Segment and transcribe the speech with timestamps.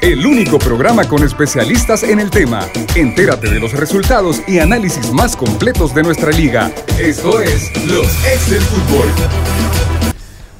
[0.00, 2.68] el único programa con especialistas en el tema.
[2.94, 6.70] Entérate de los resultados y análisis más completos de nuestra liga.
[6.98, 10.07] Esto es Los Ex del Fútbol.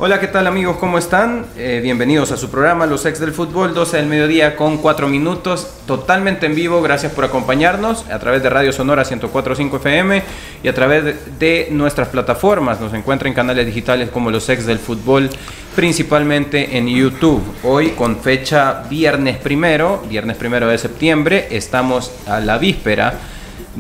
[0.01, 0.77] Hola, ¿qué tal amigos?
[0.77, 1.47] ¿Cómo están?
[1.57, 5.67] Eh, bienvenidos a su programa Los Ex del Fútbol, 12 del mediodía con 4 minutos,
[5.89, 6.81] totalmente en vivo.
[6.81, 10.23] Gracias por acompañarnos a través de Radio Sonora 104.5 FM
[10.63, 12.81] y a través de nuestras plataformas.
[12.81, 15.31] Nos encuentran en canales digitales como Los Ex del Fútbol,
[15.75, 17.43] principalmente en YouTube.
[17.65, 23.15] Hoy con fecha viernes primero, viernes primero de septiembre, estamos a la víspera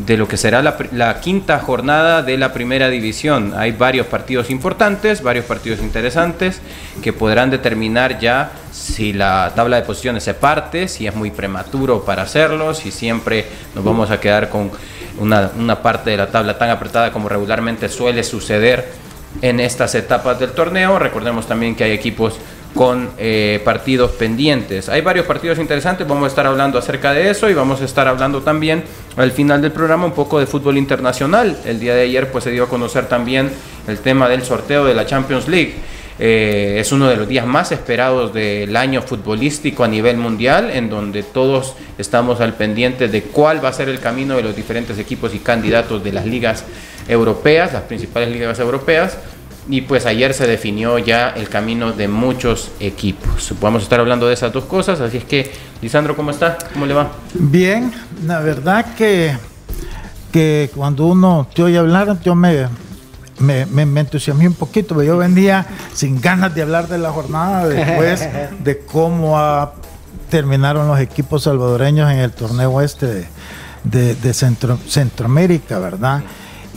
[0.06, 3.52] de lo que será la, quinta jornada de la primera división.
[3.56, 6.60] Hay varios partidos importantes, varios partidos interesantes
[7.02, 12.04] que podrán determinar ya si la tabla de posiciones se parte, si es muy prematuro
[12.04, 14.70] para hacerlo, si siempre nos vamos a quedar con
[15.18, 18.92] una, una parte de la tabla tan apretada como regularmente suele suceder
[19.42, 20.98] en estas etapas del torneo.
[21.00, 22.38] Recordemos también que hay equipos
[22.74, 24.88] con eh, partidos pendientes.
[24.88, 28.06] Hay varios partidos interesantes, vamos a estar hablando acerca de eso y vamos a estar
[28.06, 28.84] hablando también
[29.16, 31.58] al final del programa un poco de fútbol internacional.
[31.64, 33.50] El día de ayer pues se dio a conocer también
[33.86, 35.74] el tema del sorteo de la Champions League.
[36.20, 40.90] Eh, es uno de los días más esperados del año futbolístico a nivel mundial, en
[40.90, 44.98] donde todos estamos al pendiente de cuál va a ser el camino de los diferentes
[44.98, 46.64] equipos y candidatos de las ligas
[47.06, 49.16] europeas, las principales ligas europeas
[49.68, 53.52] y pues ayer se definió ya el camino de muchos equipos.
[53.60, 55.52] Vamos a estar hablando de esas dos cosas, así es que,
[55.82, 56.56] Lisandro, ¿cómo está?
[56.72, 57.10] ¿Cómo le va?
[57.34, 57.92] Bien,
[58.26, 59.36] la verdad que,
[60.32, 62.66] que cuando uno te oye hablar, yo me,
[63.38, 68.26] me, me, entusiasmé un poquito, yo venía sin ganas de hablar de la jornada después
[68.64, 69.38] de cómo
[70.30, 73.28] terminaron los equipos salvadoreños en el torneo este
[73.84, 76.22] de, de, Centro, Centroamérica, ¿verdad?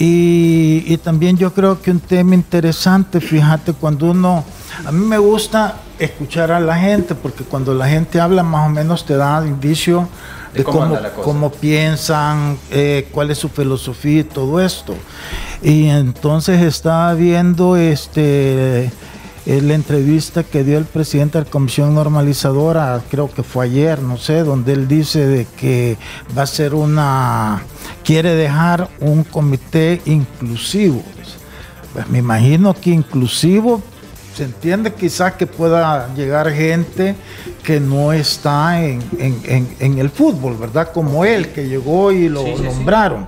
[0.04, 4.44] Y, también yo creo que un tema interesante, fíjate, cuando uno,
[4.84, 8.72] a mí me gusta escuchar a la gente, porque cuando la gente habla más o
[8.72, 10.10] menos te da indicio
[10.56, 14.96] de, cómo, cómo, piensan, eh, cuál es su filosofía y todo esto.
[15.62, 18.92] Y entonces estaba viendo este
[19.46, 24.18] la entrevista que dio el presidente de la Comisión Normalizadora, creo que fue ayer, no
[24.18, 25.98] sé, donde él dice de que
[26.38, 27.64] va a ser una,
[28.04, 31.04] quiere dejar un comité inclusivo.
[31.94, 33.82] Pues me imagino que inclusivo
[34.36, 37.16] se entiende quizás que pueda llegar gente
[37.64, 39.02] que no está en,
[39.80, 40.92] el fútbol, ¿verdad?
[40.94, 43.28] Como él, que llegó y lo nombraron.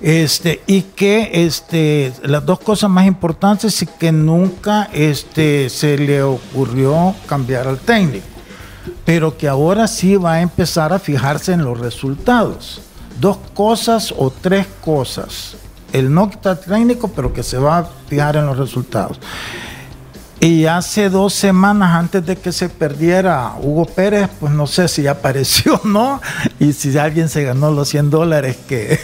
[0.00, 6.22] Este, y que este, las dos cosas más importantes es que nunca este, se le
[6.22, 8.26] ocurrió cambiar al técnico,
[9.06, 12.82] pero que ahora sí va a empezar a fijarse en los resultados.
[13.18, 15.56] Dos cosas o tres cosas.
[15.92, 19.18] El no quitar técnico, pero que se va a fijar en los resultados.
[20.38, 25.06] Y hace dos semanas antes de que se perdiera Hugo Pérez, pues no sé si
[25.06, 26.20] apareció o no,
[26.60, 29.00] y si alguien se ganó los 100 dólares que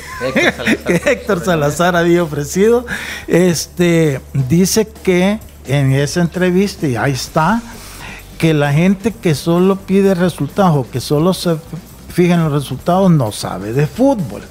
[1.07, 2.85] Héctor Salazar, había ofrecido,
[3.27, 7.63] este, dice que en esa entrevista, y ahí está,
[8.37, 11.57] que la gente que solo pide resultados o que solo se
[12.13, 14.43] fija en los resultados no sabe de fútbol.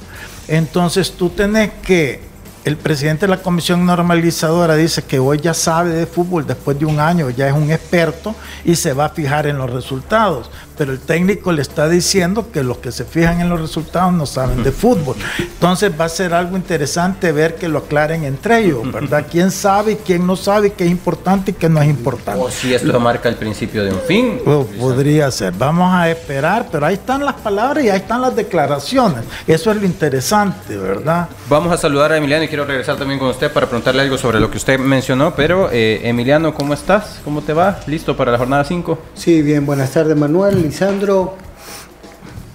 [0.48, 2.31] Entonces tú tenés que
[2.64, 6.86] el presidente de la comisión normalizadora dice que hoy ya sabe de fútbol después de
[6.86, 10.94] un año, ya es un experto y se va a fijar en los resultados pero
[10.94, 14.64] el técnico le está diciendo que los que se fijan en los resultados no saben
[14.64, 15.16] de fútbol.
[15.38, 19.28] Entonces va a ser algo interesante ver que lo aclaren entre ellos, ¿verdad?
[19.30, 22.42] ¿Quién sabe y quién no sabe qué es importante y qué no es importante?
[22.42, 24.40] O si esto marca el principio de un fin.
[24.44, 25.54] podría ser.
[25.54, 29.24] Vamos a esperar, pero ahí están las palabras y ahí están las declaraciones.
[29.46, 31.30] Eso es lo interesante, ¿verdad?
[31.48, 34.40] Vamos a saludar a Emiliano y quiero regresar también con usted para preguntarle algo sobre
[34.40, 37.20] lo que usted mencionó, pero eh, Emiliano, ¿cómo estás?
[37.24, 37.82] ¿Cómo te va?
[37.86, 38.98] ¿Listo para la jornada 5?
[39.14, 41.36] Sí, bien, buenas tardes Manuel Lisandro,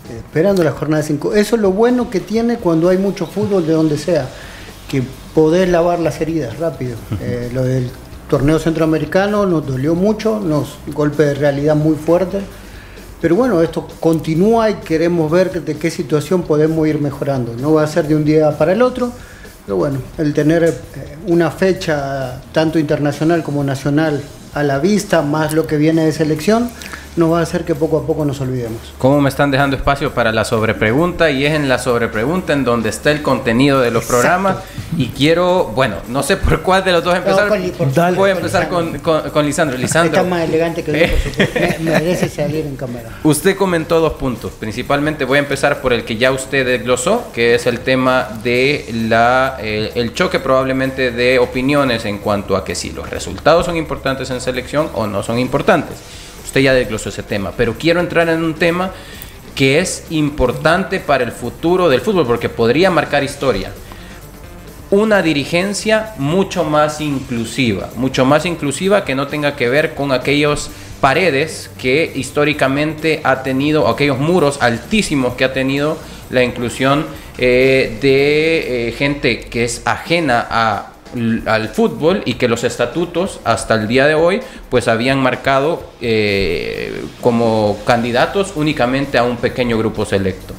[0.08, 1.34] esperando la jornada 5.
[1.34, 4.26] Eso es lo bueno que tiene cuando hay mucho fútbol de donde sea,
[4.88, 5.02] que
[5.34, 6.96] podés lavar las heridas rápido.
[7.20, 7.90] Eh, lo del
[8.30, 12.38] torneo centroamericano nos dolió mucho, nos golpe de realidad muy fuerte.
[13.20, 17.54] Pero bueno, esto continúa y queremos ver de qué situación podemos ir mejorando.
[17.60, 19.12] No va a ser de un día para el otro,
[19.66, 20.72] pero bueno, el tener eh,
[21.26, 24.22] una fecha tanto internacional como nacional
[24.54, 26.70] a la vista, más lo que viene de selección,
[27.16, 28.78] nos va a hacer que poco a poco nos olvidemos.
[28.98, 31.30] ¿Cómo me están dejando espacio para la sobrepregunta?
[31.30, 34.58] Y es en la sobrepregunta en donde está el contenido de los programas.
[34.96, 37.48] Y quiero, bueno, no sé por cuál de los dos empezar.
[38.14, 39.78] Voy a empezar con, con, Lisandro.
[39.78, 40.16] Lisandro.
[40.18, 41.80] Está más elegante que yo, por supuesto.
[41.80, 43.08] merece salir en cámara.
[43.24, 44.52] Usted comentó dos puntos.
[44.52, 48.90] Principalmente voy a empezar por el que ya usted desglosó, que es el tema de
[49.08, 53.76] la, eh, el choque probablemente de opiniones en cuanto a que si los resultados son
[53.76, 55.96] importantes en selección o no son importantes
[56.56, 58.90] usted ya desglosó ese tema, pero quiero entrar en un tema
[59.54, 63.72] que es importante para el futuro del fútbol, porque podría marcar historia.
[64.90, 70.70] Una dirigencia mucho más inclusiva, mucho más inclusiva que no tenga que ver con aquellos
[71.02, 75.98] paredes que históricamente ha tenido, aquellos muros altísimos que ha tenido
[76.30, 77.04] la inclusión
[77.36, 80.95] eh, de eh, gente que es ajena a
[81.46, 87.04] al fútbol y que los estatutos hasta el día de hoy pues habían marcado eh,
[87.20, 90.54] como candidatos únicamente a un pequeño grupo selecto.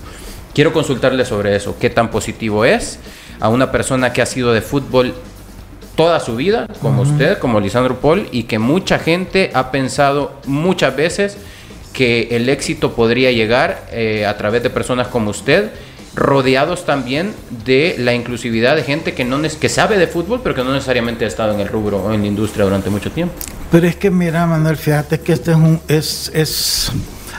[0.53, 2.99] Quiero consultarle sobre eso, qué tan positivo es
[3.39, 5.13] a una persona que ha sido de fútbol
[5.95, 10.95] toda su vida, como usted, como Lisandro Paul, y que mucha gente ha pensado muchas
[10.95, 11.37] veces
[11.91, 15.71] que el éxito podría llegar eh, a través de personas como usted
[16.17, 17.33] rodeados también
[17.63, 21.25] de la inclusividad de gente que, no, que sabe de fútbol, pero que no necesariamente
[21.25, 23.35] ha estado en el rubro o en la industria durante mucho tiempo.
[23.71, 26.91] Pero es que mira, Manuel, fíjate que este es un, es, es,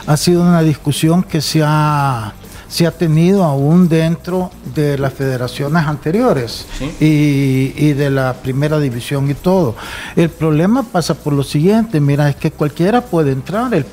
[0.07, 2.33] ha sido una discusión que se ha
[2.69, 6.67] se ha tenido aún dentro de las federaciones anteriores
[6.99, 9.75] y, de la primera división y todo.
[10.15, 13.85] El problema pasa por lo siguiente, mira, es que cualquiera puede entrar, el,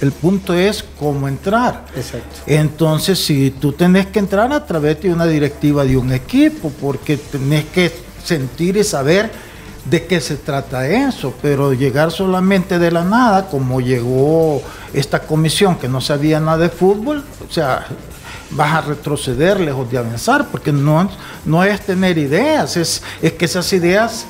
[0.00, 1.86] el punto es cómo entrar.
[1.94, 2.40] Exacto.
[2.46, 7.16] Entonces, si tú tenés que entrar a través de una directiva de un equipo, porque
[7.16, 7.92] tenés que
[8.24, 9.30] sentir y saber
[9.84, 14.60] de qué se trata eso, pero llegar solamente de la nada, como llegó
[14.92, 17.86] esta comisión que no sabía nada de fútbol, o sea,
[18.50, 21.10] vas a retroceder lejos de avanzar, porque no,
[21.44, 24.26] no es tener ideas, es, es que esas ideas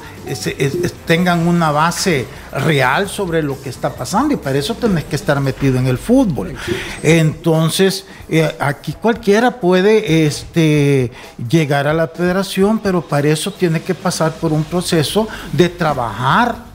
[1.06, 5.38] tengan una base real sobre lo que está pasando y para eso tenés que estar
[5.40, 6.54] metido en el fútbol.
[7.02, 11.10] Entonces, eh, aquí cualquiera puede este,
[11.48, 16.73] llegar a la federación, pero para eso tiene que pasar por un proceso de trabajar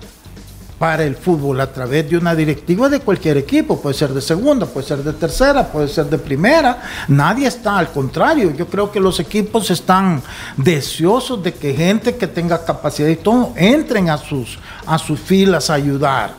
[0.79, 4.65] para el fútbol a través de una directiva de cualquier equipo, puede ser de segunda,
[4.65, 9.01] puede ser de tercera, puede ser de primera, nadie está, al contrario, yo creo que
[9.01, 10.23] los equipos están
[10.55, 15.69] deseosos de que gente que tenga capacidad y todo entren a sus, a sus filas
[15.69, 16.33] a ayudar,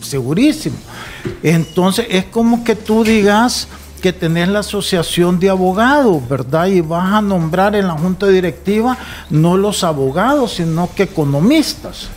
[0.00, 0.76] segurísimo.
[1.42, 3.66] Entonces es como que tú digas
[4.00, 6.66] que tenés la asociación de abogados, ¿verdad?
[6.66, 8.96] Y vas a nombrar en la junta directiva
[9.30, 12.08] no los abogados, sino que economistas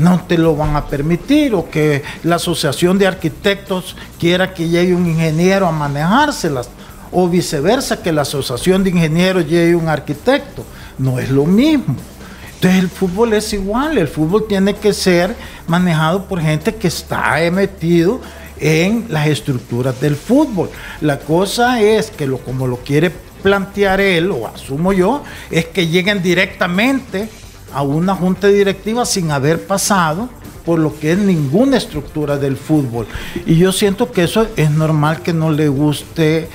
[0.00, 4.94] no te lo van a permitir o que la asociación de arquitectos quiera que llegue
[4.94, 6.70] un ingeniero a manejárselas
[7.12, 10.64] o viceversa que la asociación de ingenieros llegue un arquitecto.
[10.98, 11.96] No es lo mismo.
[12.54, 15.34] Entonces el fútbol es igual, el fútbol tiene que ser
[15.66, 18.20] manejado por gente que está metido
[18.58, 20.70] en las estructuras del fútbol.
[21.00, 23.10] La cosa es que lo como lo quiere
[23.42, 27.30] plantear él, o asumo yo, es que lleguen directamente
[27.72, 30.28] a una junta directiva sin haber pasado
[30.64, 33.06] por lo que es ninguna estructura del fútbol.
[33.46, 36.48] Y yo siento que eso es normal que no le guste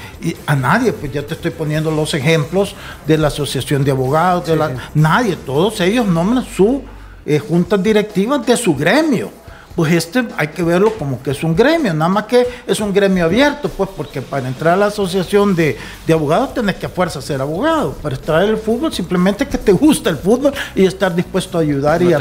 [0.45, 2.75] a nadie, pues ya te estoy poniendo los ejemplos
[3.07, 6.83] de la Asociación de Abogados, de la, nadie, todos ellos nombran su
[7.25, 9.31] eh, juntas directivas de su gremio
[9.75, 12.93] pues este hay que verlo como que es un gremio, nada más que es un
[12.93, 15.77] gremio abierto, pues porque para entrar a la asociación de,
[16.11, 19.73] abogados tenés que a fuerza ser abogado, para estar en el fútbol simplemente que te
[19.73, 22.19] gusta el fútbol y estar dispuesto a ayudar y, a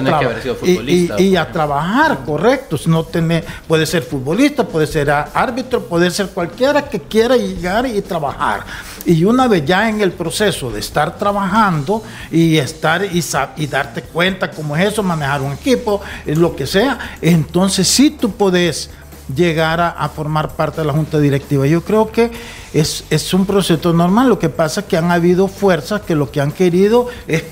[1.18, 6.84] y, a trabajar, correcto, no tener, puede ser futbolista, puede ser árbitro, puede ser cualquiera
[6.84, 8.64] que quiera llegar y trabajar.
[9.06, 13.22] Y una vez ya en el proceso de estar trabajando y estar y,
[13.56, 18.30] y darte cuenta cómo es eso, manejar un equipo, lo que sea, entonces sí tú
[18.30, 18.90] puedes
[19.34, 21.66] llegar a, formar parte de la junta directiva.
[21.66, 22.30] Yo creo que
[22.72, 24.28] es, es un proceso normal.
[24.28, 27.44] Lo que pasa es que han habido fuerzas que lo que han querido es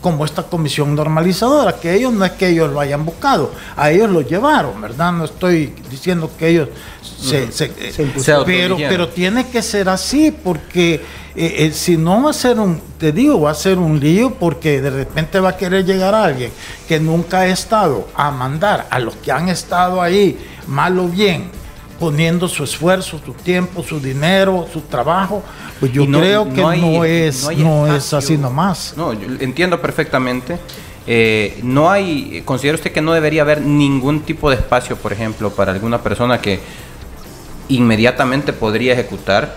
[0.00, 4.08] como esta comisión normalizadora, que ellos no es que ellos lo hayan buscado, a ellos
[4.08, 5.12] lo llevaron, ¿verdad?
[5.12, 6.68] No estoy diciendo que ellos
[7.20, 7.70] se, se,
[8.46, 10.94] pero, pero tiene que ser así, porque
[11.36, 14.34] eh, eh, si no va a ser un, te digo, va a ser un lío,
[14.34, 16.50] porque de repente va a querer llegar alguien
[16.88, 21.50] que nunca ha estado a mandar a los que han estado ahí, mal o bien,
[22.00, 25.42] poniendo su esfuerzo, su tiempo, su dinero, su trabajo,
[25.78, 28.94] pues yo creo que no, es, no, es así nomás.
[28.96, 30.58] No, yo entiendo perfectamente.
[31.06, 35.50] Eh, no hay, considera usted que no debería haber ningún tipo de espacio, por ejemplo,
[35.50, 36.60] para alguna persona que
[37.70, 39.56] inmediatamente podría ejecutar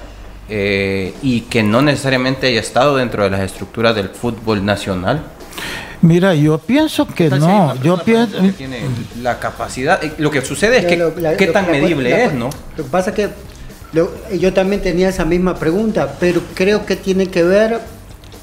[0.50, 5.24] eh, y que no necesariamente haya estado dentro de las estructuras del fútbol nacional.
[6.01, 7.75] Mira, yo pienso que no.
[7.82, 8.38] Yo pienso.
[8.58, 8.82] tiene
[9.22, 10.03] la capacidad.
[10.03, 12.50] Eh, lo que sucede es que qué tan medible es, ¿no?
[12.77, 13.29] Lo que pasa es que
[14.38, 17.79] yo también tenía esa misma pregunta, pero creo que tiene que ver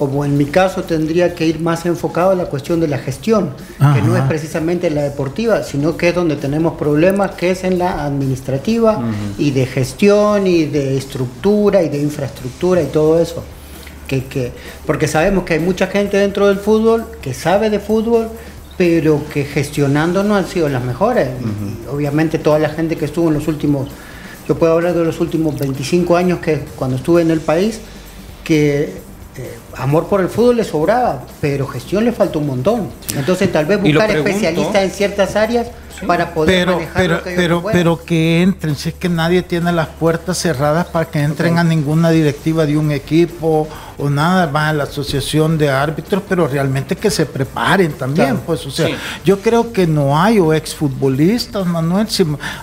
[0.01, 3.51] o en mi caso tendría que ir más enfocado a la cuestión de la gestión,
[3.95, 7.79] que no es precisamente la deportiva, sino que es donde tenemos problemas, que es en
[7.79, 9.03] la administrativa
[9.37, 13.45] y de gestión y de estructura y de infraestructura y todo eso.
[14.09, 14.53] Que, que,
[14.87, 18.29] porque sabemos que hay mucha gente dentro del fútbol que sabe de fútbol,
[18.79, 21.29] pero que gestionando no han sido las mejores.
[21.93, 23.91] obviamente toda la gente que estuvo en los últimos,
[24.49, 27.81] yo puedo hablar de los últimos 25 años que cuando estuve en el país,
[28.43, 32.91] que eh, amor por el fútbol le sobraba, pero gestión le falta un montón.
[33.17, 35.69] Entonces tal vez buscar especialistas en ciertas áreas
[36.07, 39.73] para poder pero, manejar pero, que pero, pero que entren, si es que nadie tiene
[39.73, 43.69] las puertas cerradas para que entren a ninguna directiva de un equipo
[43.99, 48.67] o nada, van a la asociación de árbitros, pero realmente que se preparen también, pues,
[48.67, 48.89] o sea,
[49.25, 52.07] yo creo que no hay o exfutbolistas, Manuel,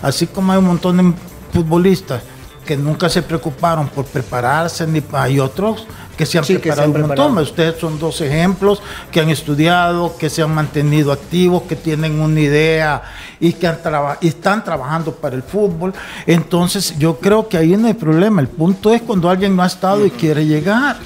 [0.02, 1.14] así como hay un montón de
[1.54, 2.22] futbolistas
[2.66, 7.38] que nunca se preocuparon por prepararse, ni hay otros que se han preparado un montón.
[7.38, 8.82] Ustedes son dos ejemplos
[9.12, 13.04] que han estudiado, que se han mantenido activos, que tienen una idea
[13.40, 13.78] y que han
[14.22, 15.94] y están trabajando para el fútbol.
[16.26, 18.42] Entonces yo creo que ahí no hay problema.
[18.42, 20.98] El punto es cuando alguien no ha estado y quiere llegar.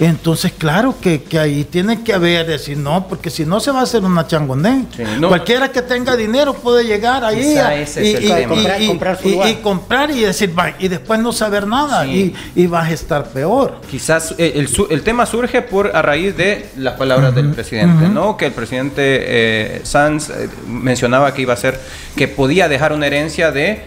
[0.00, 3.82] Entonces, claro que, ahí tiene que haber, decir, no, porque si no se va a
[3.82, 4.86] hacer una changoné.
[5.26, 7.56] Cualquiera que tenga dinero puede llegar ahí
[8.00, 12.34] y, comprar, y, decir, y después no saber nada y,
[12.68, 13.80] vas a estar peor.
[13.90, 18.36] Quizás eh, el, tema surge por a raíz de las palabras del presidente, ¿no?
[18.36, 21.80] Que el presidente eh, Sanz eh, mencionaba que iba a ser,
[22.14, 23.82] que podía dejar una herencia de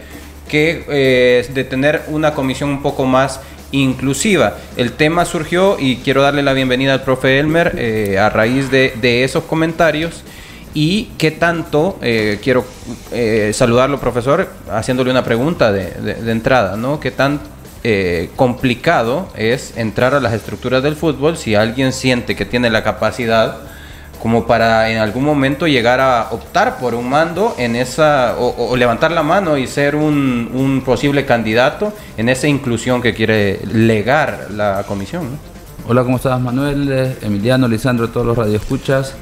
[0.47, 3.39] que de tener una comisión un poco más
[3.71, 4.57] inclusiva.
[4.77, 9.23] El tema surgió y quiero darle la bienvenida al profe Elmer eh, a raíz de,
[9.23, 10.23] esos comentarios.
[10.73, 12.65] Y qué tanto, eh, quiero
[13.11, 16.99] eh, saludarlo, profesor, haciéndole una pregunta de, entrada, ¿no?
[16.99, 17.39] ¿Qué tan
[18.35, 23.57] complicado es entrar a las estructuras del fútbol si alguien siente que tiene la capacidad
[24.21, 29.11] como para en algún momento llegar a optar por un mando en esa o, levantar
[29.11, 35.27] la mano y ser un, posible candidato en esa inclusión que quiere legar la comisión.
[35.87, 39.15] Hola, ¿cómo estás Manuel, Emiliano, Lisandro, todos los radioescuchas?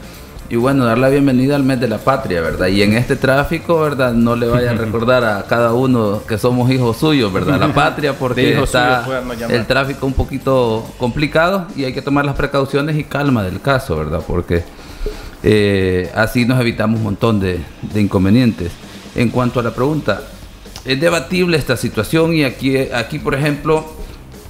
[0.50, 2.68] Y bueno, dar la bienvenida al mes de la patria, ¿verdad?
[2.68, 4.14] Y en este tráfico, ¿verdad?
[4.14, 7.60] No le vayan a recordar a cada uno que somos hijos suyos, ¿verdad?
[7.60, 9.06] La patria, porque está
[9.48, 13.96] el tráfico un poquito complicado y hay que tomar las precauciones y calma del caso,
[13.96, 14.22] ¿verdad?
[14.26, 14.64] Porque
[15.44, 17.62] eh, así nos evitamos un montón de,
[17.96, 18.72] inconvenientes.
[19.16, 20.22] En cuanto a la pregunta,
[20.86, 23.86] es debatible esta situación y aquí, aquí por ejemplo,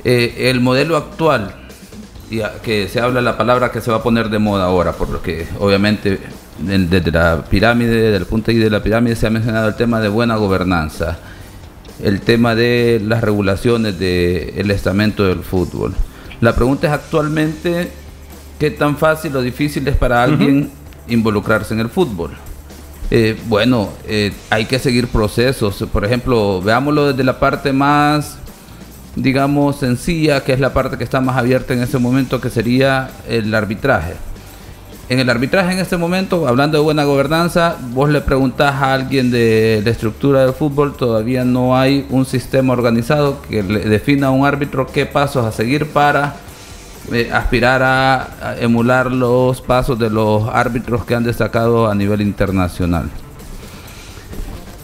[0.03, 1.55] eh, el modelo actual,
[2.63, 5.21] que se habla la palabra que se va a poner de moda ahora, por lo
[5.21, 6.19] que obviamente
[6.59, 10.09] desde la pirámide, desde el punto de la pirámide se ha mencionado el tema de
[10.09, 11.17] buena gobernanza,
[12.03, 15.93] el tema de las regulaciones del estamento del fútbol.
[16.41, 17.91] La pregunta es actualmente
[18.59, 20.69] qué tan fácil o difícil es para alguien
[21.09, 22.31] involucrarse en el fútbol.
[23.11, 25.83] Eh, bueno, eh, hay que seguir procesos.
[25.91, 28.37] Por ejemplo, veámoslo desde la parte más,
[29.15, 33.09] digamos, sencilla, que es la parte que está más abierta en ese momento, que sería
[33.27, 34.13] el arbitraje.
[35.09, 39.31] En el arbitraje en este momento, hablando de buena gobernanza, vos le preguntás a alguien
[39.31, 44.29] de la estructura del fútbol, todavía no hay un sistema organizado que le defina a
[44.29, 46.35] un árbitro qué pasos a seguir para
[47.11, 53.09] eh, aspirar a, emular los pasos de los árbitros que han destacado a nivel internacional.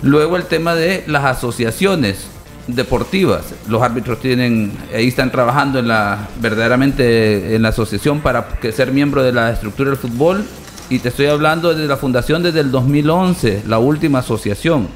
[0.01, 2.27] Luego el tema de las asociaciones
[2.67, 3.53] deportivas.
[3.67, 8.91] Los árbitros tienen, ahí están trabajando en la, verdaderamente en la asociación para que ser
[8.91, 10.46] miembro de la estructura del fútbol.
[10.89, 14.88] Y te estoy hablando de la fundación desde el 2011, la última asociación.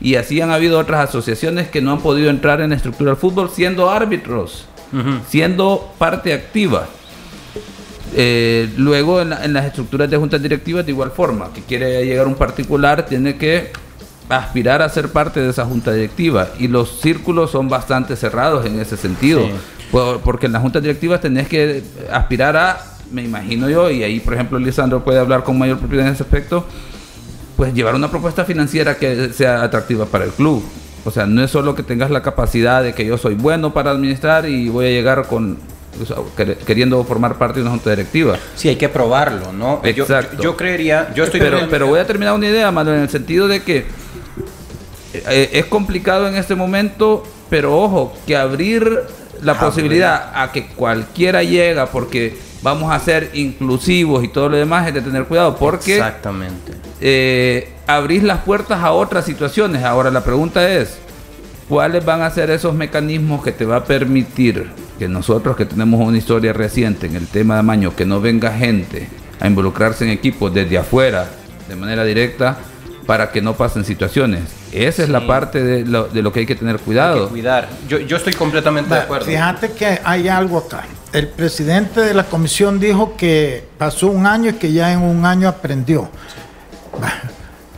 [0.00, 3.20] Y así han habido otras asociaciones que no han podido entrar en la estructura del
[3.20, 4.66] fútbol siendo árbitros
[5.28, 6.88] siendo parte activa.
[8.14, 12.36] Eh, luego en, las estructuras de juntas directivas de igual forma, que quiere llegar un
[12.36, 13.70] particular tiene que
[14.28, 18.80] aspirar a ser parte de esa junta directiva y los círculos son bastante cerrados en
[18.80, 19.46] ese sentido,
[20.24, 22.80] porque en las juntas directivas tenés que aspirar a,
[23.10, 26.22] me imagino yo, y ahí por ejemplo Lisandro puede hablar con mayor propiedad en ese
[26.22, 26.66] aspecto,
[27.56, 30.62] pues llevar una propuesta financiera que sea atractiva para el club.
[31.04, 33.90] O sea, no es solo que tengas la capacidad de que yo soy bueno para
[33.90, 35.58] administrar y voy a llegar con
[36.64, 38.38] queriendo formar parte de una junta directiva.
[38.54, 39.80] Sí, hay que probarlo, ¿no?
[39.82, 40.42] Exacto.
[40.42, 43.48] Yo, creería, yo estoy pero, pero voy a terminar una idea, Manuel, en el sentido
[43.48, 43.86] de que
[45.14, 49.00] eh, es complicado en este momento, pero ojo, que abrir
[49.42, 54.56] la ah, posibilidad a que cualquiera llega porque vamos a ser inclusivos y todo lo
[54.56, 60.12] demás es de tener cuidado porque exactamente eh, abrís las puertas a otras situaciones ahora
[60.12, 60.98] la pregunta es
[61.68, 66.00] ¿Cuáles van a ser esos mecanismos que te va a permitir que nosotros que tenemos
[66.00, 69.06] una historia reciente en el tema de Maño, que no venga gente
[69.38, 71.28] a involucrarse en equipos desde afuera
[71.68, 72.56] de manera directa
[73.06, 74.44] para que no pasen situaciones?
[74.72, 77.16] Esa es la parte de lo, de lo, que hay que tener cuidado.
[77.16, 77.68] Hay que cuidar.
[77.86, 79.26] Yo, yo estoy completamente de acuerdo.
[79.26, 80.84] Fíjate que hay algo acá.
[81.12, 85.26] El presidente de la comisión dijo que pasó un año y que ya en un
[85.26, 86.08] año aprendió.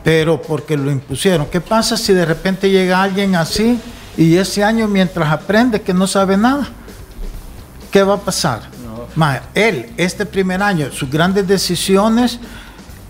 [0.02, 1.46] Pero porque lo impusieron.
[1.46, 3.78] ¿Qué pasa si de repente llega alguien así
[4.16, 6.68] y ese año mientras aprende que no sabe nada?
[7.90, 8.62] ¿Qué va a pasar?
[9.16, 9.26] No.
[9.54, 12.38] él, este primer año, sus grandes decisiones,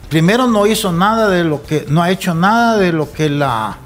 [0.08, 3.78] primero no hizo nada de lo que, no ha hecho nada de lo que la,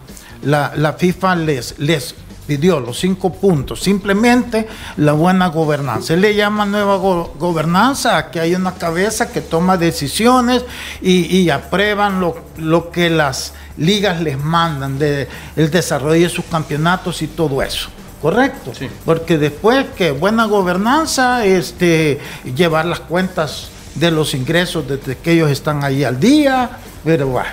[0.42, 2.14] la, la FIFA les, les
[2.46, 6.14] pidió los cinco puntos, simplemente la buena gobernanza.
[6.14, 10.64] Él le llama nueva go gobernanza que hay una cabeza que toma decisiones
[11.00, 16.44] y, y aprueban lo, lo, que las ligas les mandan de el desarrollo de sus
[16.44, 17.88] campeonatos y todo eso.
[18.20, 18.72] Correcto.
[18.74, 18.88] Sí.
[19.04, 22.18] Porque después que buena gobernanza, este,
[22.56, 26.70] llevar las cuentas de los ingresos desde que ellos están ahí al día.
[27.04, 27.50] Pero bueno,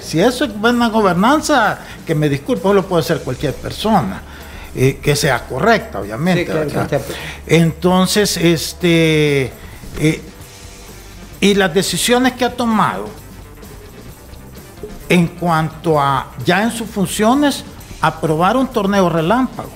[0.00, 4.22] si eso es buena gobernanza, que me disculpe, lo puede hacer cualquier persona.
[4.76, 6.44] Eh, que sea correcta, obviamente.
[6.44, 7.04] Sí, claro,
[7.46, 9.52] Entonces, este,
[10.00, 10.20] eh,
[11.40, 13.08] y las decisiones que ha tomado
[15.08, 17.64] en cuanto a ya en sus funciones,
[18.00, 19.70] aprobar un torneo relámpago,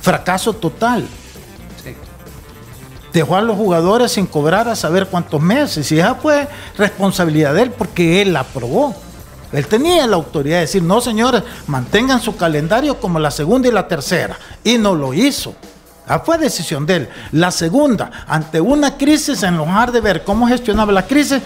[0.00, 1.08] fracaso total.
[1.82, 1.96] Sí.
[3.12, 6.46] Dejó a los jugadores sin cobrar a saber cuántos meses, y esa fue
[6.78, 8.94] responsabilidad de él porque él la aprobó.
[9.54, 13.72] Él tenía la autoridad de decir, no señores, mantengan su calendario como la segunda y
[13.72, 14.36] la tercera.
[14.64, 15.54] Y no lo hizo.
[16.06, 17.08] Ah, fue decisión de él.
[17.32, 21.40] La segunda, ante una crisis, en lugar de ver cómo gestionaba la crisis,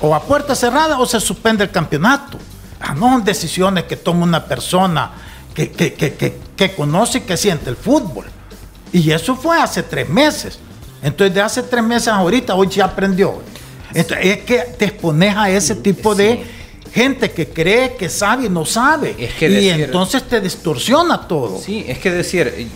[0.00, 2.38] o a puerta cerrada o se suspende el campeonato.
[2.80, 5.10] Ah, no son decisiones que toma una persona
[5.54, 8.26] que, que, que, que, conoce y que siente el fútbol.
[8.92, 10.58] Y eso fue hace tres meses.
[11.02, 13.40] Entonces, de hace tres meses ahorita, hoy ya aprendió.
[13.92, 16.44] Entonces, es que te expones a ese tipo de
[16.94, 19.16] gente que cree que sabe y no sabe.
[19.18, 21.58] y entonces te distorsiona todo.
[21.58, 22.68] Sí, es que decir,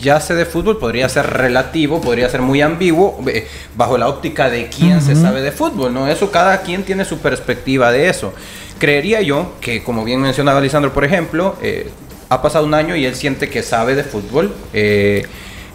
[0.00, 4.48] ya sé de fútbol podría ser relativo, podría ser muy ambiguo, eh, bajo la óptica
[4.48, 6.08] de quién se sabe de fútbol, ¿no?
[6.08, 8.32] Eso cada quien tiene su perspectiva de eso.
[8.78, 11.90] Creería yo que, como bien mencionaba Lisandro, por ejemplo, eh,
[12.30, 14.54] ha pasado un año y él siente que sabe de fútbol.
[14.72, 15.26] Eh,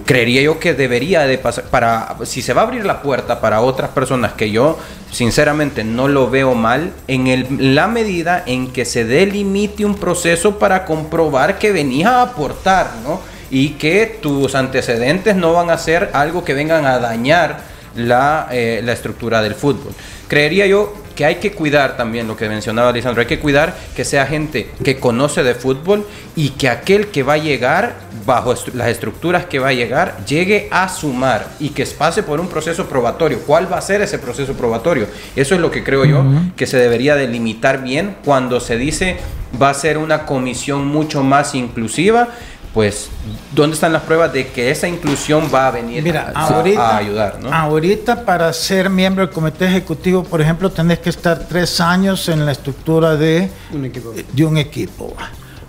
[0.06, 3.62] creería yo que debería de pasar, para, si se va a abrir la puerta para
[3.62, 4.78] otras personas que yo
[5.12, 10.58] sinceramente no lo veo mal, en el, la medida en que se delimite un proceso
[10.60, 13.22] para comprobar que venías a aportar, ¿no?
[13.50, 17.60] Y que tus antecedentes no van a ser algo que vengan a dañar
[17.96, 19.94] la, eh, la estructura del fútbol.
[20.30, 24.04] Creería yo que hay que cuidar también lo que mencionaba Lisandro, hay que cuidar que
[24.06, 27.96] sea gente que conoce de fútbol y que aquel que va a llegar,
[28.26, 32.48] bajo las estructuras que va a llegar, llegue a sumar y que pase por un
[32.48, 33.40] proceso probatorio.
[33.46, 35.08] ¿Cuál va a ser ese proceso probatorio?
[35.36, 36.24] Eso es lo que creo yo
[36.56, 39.18] que se debería delimitar bien cuando se dice
[39.62, 42.30] va a ser una comisión mucho más inclusiva
[42.74, 43.10] pues,
[43.54, 47.38] ¿dónde están las pruebas de que esa inclusión va a venir a, ayudar?
[47.52, 52.46] Ahorita, para ser miembro del comité ejecutivo, por ejemplo, tenés que estar tres años en
[52.46, 54.14] la estructura de un equipo.
[54.32, 55.14] De un equipo.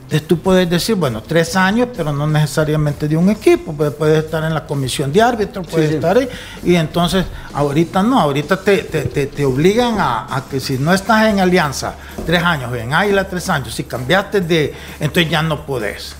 [0.02, 4.44] Entonces tú puedes decir, bueno, tres años, pero no necesariamente de un equipo, puedes, estar
[4.44, 6.28] en la comisión de árbitros, puedes estar ahí,
[6.62, 11.28] y entonces ahorita no, ahorita te, te, te, obligan a, a, que si no estás
[11.28, 11.94] en alianza
[12.26, 16.14] tres años, en Águila tres años, si cambiaste de, entonces ya no podés.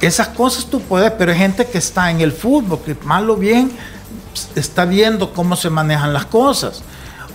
[0.00, 3.36] Esas cosas tú puedes, pero hay gente que está en el fútbol, que mal o
[3.36, 3.70] bien
[4.54, 6.82] está viendo cómo se manejan las cosas.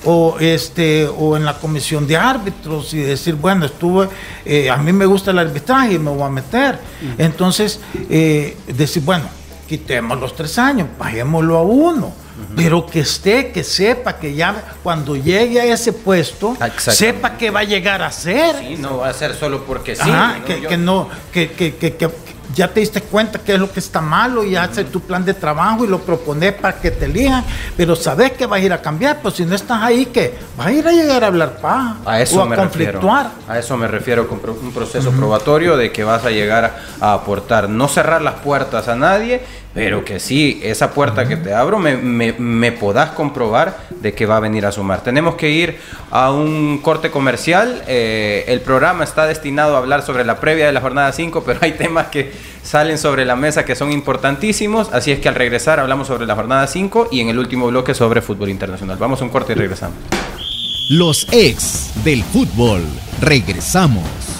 [0.07, 4.07] O, este, o en la comisión de árbitros y decir, bueno, estuve,
[4.45, 6.77] eh, a mí me gusta el arbitraje y me voy a meter.
[7.17, 9.25] Entonces, eh, decir, bueno,
[9.67, 12.24] quitemos los tres años, bajémoslo a uno.
[12.55, 17.61] Pero que esté, que sepa, que ya cuando llegue a ese puesto, sepa que va
[17.61, 18.57] a llegar a ser.
[18.59, 20.11] Sí, no va a ser solo porque sí.
[20.45, 22.09] que, que, no, que, que, que,
[22.55, 25.33] ya te diste cuenta qué es lo que está malo y haces tu plan de
[25.33, 27.43] trabajo y lo propones para que te elijan,
[27.75, 30.67] pero sabes que vas a ir a cambiar, pues si no estás ahí, que vas
[30.67, 33.25] a ir a llegar a hablar paja a eso o a me conflictuar.
[33.25, 37.13] Refiero, a eso me refiero con un proceso probatorio de que vas a llegar a
[37.13, 39.43] aportar, no cerrar las puertas a nadie,
[39.75, 44.25] pero que sí, esa puerta que te abro me, me, me, podás comprobar de que
[44.25, 45.03] va a venir a sumar.
[45.03, 45.77] Tenemos que ir
[46.11, 47.83] a un corte comercial.
[47.85, 51.59] Eh, el programa está destinado a hablar sobre la previa de la jornada 5, pero
[51.61, 52.31] hay temas que
[52.63, 54.93] salen sobre la mesa que son importantísimos.
[54.93, 57.93] Así es que al regresar hablamos sobre la jornada 5 y en el último bloque
[57.93, 58.95] sobre fútbol internacional.
[58.97, 59.97] Vamos a un corte y regresamos.
[60.89, 62.81] Los ex del fútbol.
[63.19, 64.34] Regresamos.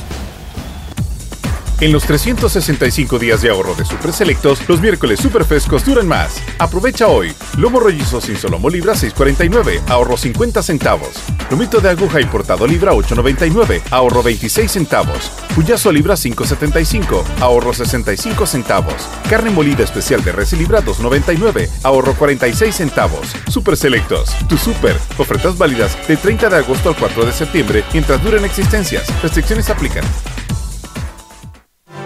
[1.81, 6.41] En los 365 días de ahorro de Super Selectos, los miércoles super frescos duran más.
[6.57, 7.33] Aprovecha hoy.
[7.57, 11.09] Lomo rollizo sin solomo libra 6.49, ahorro 50 centavos.
[11.51, 15.29] Lomito de aguja importado libra 8.99, ahorro 26 centavos.
[15.53, 18.95] Puyazo libra 5.75, ahorro 65 centavos.
[19.29, 23.35] Carne molida especial de res libra 2.99, ahorro 46 centavos.
[23.49, 24.97] Super Selectos, tu super.
[25.17, 29.05] Ofertas válidas del 30 de agosto al 4 de septiembre mientras duren existencias.
[29.21, 30.05] Restricciones aplican.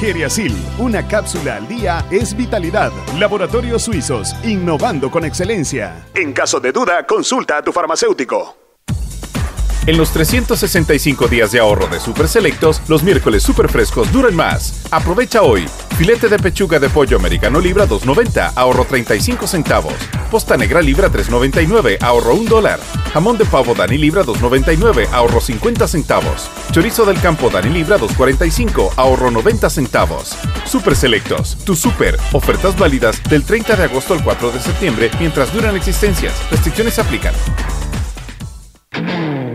[0.00, 2.90] Geriasil, una cápsula al día es vitalidad.
[3.18, 6.06] Laboratorios Suizos, innovando con excelencia.
[6.14, 8.59] En caso de duda, consulta a tu farmacéutico.
[9.86, 14.84] En los 365 días de ahorro de Super Selectos, los miércoles super frescos duran más.
[14.90, 15.66] Aprovecha hoy.
[15.96, 19.94] Filete de pechuga de pollo americano libra 2.90, ahorro 35 centavos.
[20.30, 22.78] Posta negra libra 3.99, ahorro 1 dólar.
[23.12, 26.50] Jamón de pavo Dani libra 2.99, ahorro 50 centavos.
[26.72, 30.36] Chorizo del campo Dani libra 2.45, ahorro 90 centavos.
[30.66, 32.18] Super Selectos, tu super.
[32.32, 36.34] Ofertas válidas del 30 de agosto al 4 de septiembre mientras duran existencias.
[36.50, 37.34] Restricciones aplican.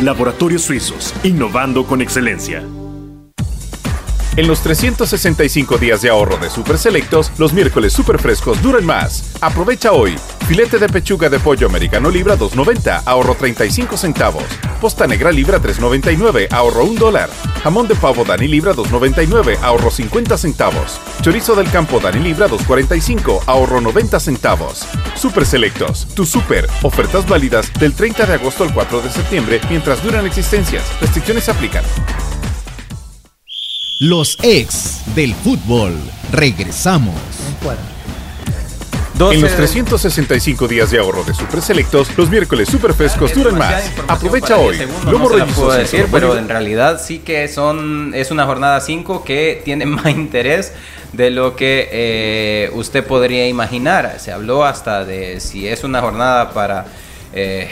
[0.00, 2.62] Laboratorios Suizos, innovando con excelencia.
[4.38, 9.32] En los 365 días de ahorro de Super Selectos, los miércoles super frescos duran más.
[9.40, 10.16] Aprovecha hoy.
[10.46, 14.44] Filete de pechuga de pollo americano libra 2.90, ahorro 35 centavos.
[14.80, 17.30] Posta negra libra 3.99, ahorro 1 dólar.
[17.64, 21.00] Jamón de pavo Dani libra 2.99, ahorro 50 centavos.
[21.20, 24.86] Chorizo del campo Dani libra 2.45, ahorro 90 centavos.
[25.16, 26.68] Super Selectos, tu super.
[26.84, 30.84] Ofertas válidas del 30 de agosto al 4 de septiembre mientras duran existencias.
[31.00, 31.82] Restricciones aplican.
[34.00, 35.92] Los ex del fútbol.
[36.30, 37.16] Regresamos.
[39.18, 43.90] En los 365 días de ahorro de Super Selectos, los miércoles super frescos duran más.
[44.06, 44.78] Aprovecha hoy.
[45.04, 49.62] Lomo no puedo decir, pero en realidad sí que son es una jornada 5 que
[49.64, 50.72] tiene más interés
[51.12, 54.20] de lo que eh, usted podría imaginar.
[54.20, 56.86] Se habló hasta de si es una jornada para
[57.32, 57.68] eh,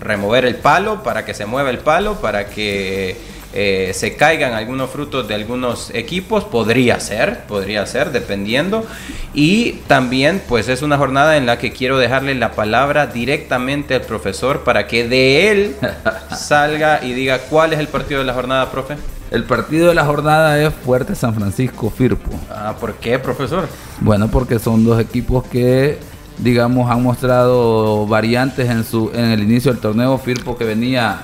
[0.00, 4.90] remover el palo, para que se mueva el palo, para que eh, se caigan algunos
[4.90, 8.84] frutos de algunos equipos, podría ser, podría ser, dependiendo.
[9.32, 14.02] Y también, pues es una jornada en la que quiero dejarle la palabra directamente al
[14.02, 15.76] profesor para que de él
[16.36, 18.96] salga y diga cuál es el partido de la jornada, profe.
[19.30, 22.30] El partido de la jornada es Fuerte San Francisco Firpo.
[22.50, 23.68] Ah, ¿por qué, profesor?
[24.00, 25.98] Bueno, porque son dos equipos que
[26.38, 31.22] digamos han mostrado variantes en su en el inicio del torneo Firpo que venía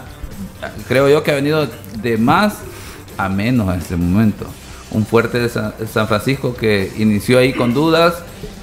[0.89, 1.67] creo yo que ha venido
[2.03, 2.55] de más
[3.17, 4.47] a menos en este momento.
[4.91, 8.15] Un fuerte de San, Francisco que inició ahí con dudas,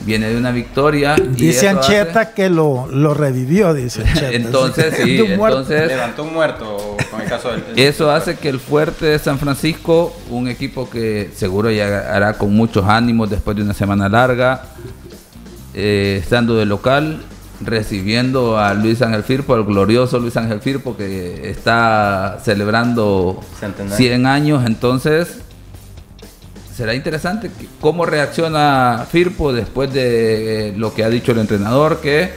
[0.05, 1.15] viene de una victoria.
[1.15, 4.31] Dice Ancheta que lo, lo, revivió, dice Ancheta.
[4.31, 9.07] entonces, sí, entonces levantó un muerto con el caso del, Eso hace que el fuerte
[9.07, 13.73] de San Francisco, un equipo que seguro ya hará con muchos ánimos después de una
[13.73, 14.63] semana larga,
[15.73, 17.21] eh, estando de local,
[17.63, 23.39] recibiendo a Luis Ángel Firpo, al glorioso Luis Ángel Firpo que está celebrando
[23.95, 25.39] 100 años, entonces
[26.75, 32.31] será interesante cómo reacciona Firpo después de lo que ha dicho el entrenador, que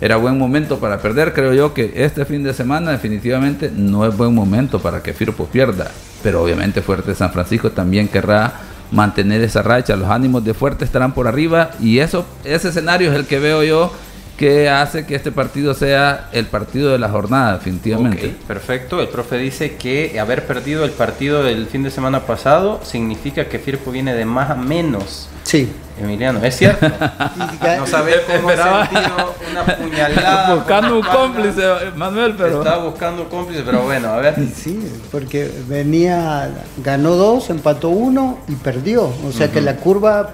[0.00, 4.16] era buen momento para perder, creo yo que este fin de semana definitivamente no es
[4.16, 5.90] buen momento para que Firpo pierda,
[6.22, 8.52] pero obviamente Fuerte San Francisco también querrá
[8.90, 13.16] mantener esa racha, los ánimos de Fuerte estarán por arriba y eso ese escenario es
[13.16, 13.92] el que veo yo
[14.38, 18.36] que hace que este partido sea el partido de la jornada, definitivamente.
[18.46, 19.00] perfecto.
[19.00, 23.58] El profe dice que haber perdido el partido del fin de semana pasado significa que
[23.58, 25.28] Firpo viene de más a menos.
[25.42, 25.68] Sí.
[26.00, 26.86] Emiliano, ¿es cierto?
[27.78, 30.54] no sabés cómo sentido una puñalada.
[30.54, 31.62] buscando un cómplice,
[31.96, 32.58] Manuel, pero.
[32.58, 34.36] Estaba buscando un cómplice, pero bueno, a ver.
[34.54, 34.78] Sí,
[35.10, 36.48] porque venía,
[36.84, 39.12] ganó dos, empató uno y perdió.
[39.26, 40.30] O sea que la curva,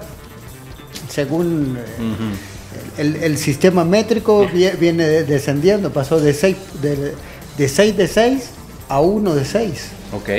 [1.07, 1.79] según.
[1.79, 2.54] Eh,
[2.97, 7.13] el, el sistema métrico vie- viene de- descendiendo, pasó de 6 de,
[7.57, 8.43] de 6 de 6
[8.89, 9.69] a 1 de 6.
[10.13, 10.29] Ok.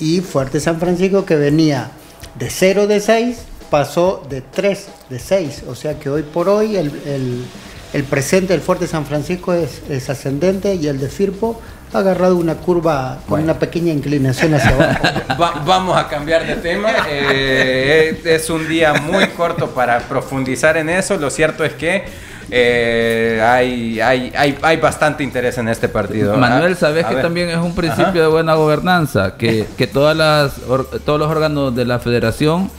[0.00, 1.90] Y Fuerte San Francisco que venía
[2.38, 3.36] de 0 de 6
[3.70, 5.62] pasó de 3 de 6.
[5.68, 7.44] O sea que hoy por hoy el, el-
[7.92, 11.60] el presente del Fuerte San Francisco es, es ascendente y el de Firpo
[11.94, 13.44] ha agarrado una curva con Bueno.
[13.44, 15.02] una pequeña inclinación hacia abajo.
[15.40, 16.88] Va- vamos a cambiar de tema.
[17.08, 21.16] Eh, es un día muy corto para profundizar en eso.
[21.16, 22.04] Lo cierto es que
[22.50, 26.36] eh, hay, hay, hay, hay bastante interés en este partido.
[26.36, 27.24] Manuel, ¿sabes a que ver.
[27.24, 28.20] también es un principio Ajá.
[28.20, 29.36] de buena gobernanza?
[29.36, 32.70] Que, que todas las, or- todos los órganos de la federación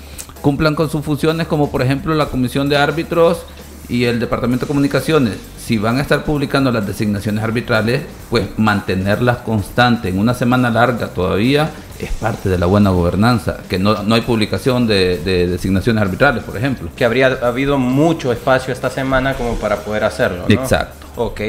[0.42, 3.46] cumplan con sus funciones, como por ejemplo la comisión de árbitros
[3.90, 5.36] y el departamento de comunicaciones.
[5.66, 11.08] Si van a estar publicando las designaciones arbitrales, pues mantenerlas constantes en una semana larga
[11.08, 13.60] todavía es parte de la buena gobernanza.
[13.70, 16.90] Que no, no hay publicación de, de designaciones arbitrales, por ejemplo.
[16.98, 20.46] Que habría habido mucho espacio esta semana como para poder hacerlo.
[20.50, 20.54] ¿no?
[20.54, 21.08] Exacto.
[21.16, 21.42] Ok.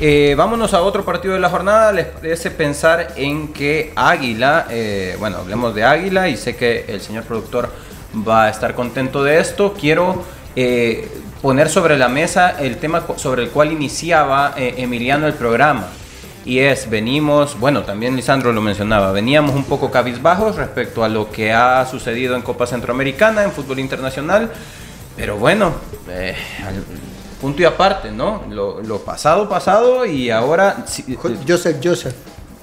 [0.00, 1.90] Eh, vámonos a otro partido de la jornada.
[1.92, 7.00] Les parece pensar en que Águila, eh, bueno, hablemos de Águila y sé que el
[7.00, 7.70] señor productor
[8.28, 9.72] va a estar contento de esto.
[9.72, 10.22] Quiero
[10.56, 11.08] eh,
[11.44, 15.88] poner sobre la mesa el tema sobre el cual iniciaba eh, Emiliano el programa.
[16.46, 21.30] Y es, venimos, bueno, también Lisandro lo mencionaba, veníamos un poco cabizbajos respecto a lo
[21.30, 24.50] que ha sucedido en Copa Centroamericana, en fútbol internacional,
[25.18, 25.74] pero bueno,
[26.08, 26.34] eh,
[26.66, 26.82] al-
[27.42, 28.44] punto y aparte, ¿no?
[28.48, 30.84] Lo, lo pasado, pasado y ahora...
[30.86, 31.14] si-
[31.46, 32.14] Joseph, Joseph.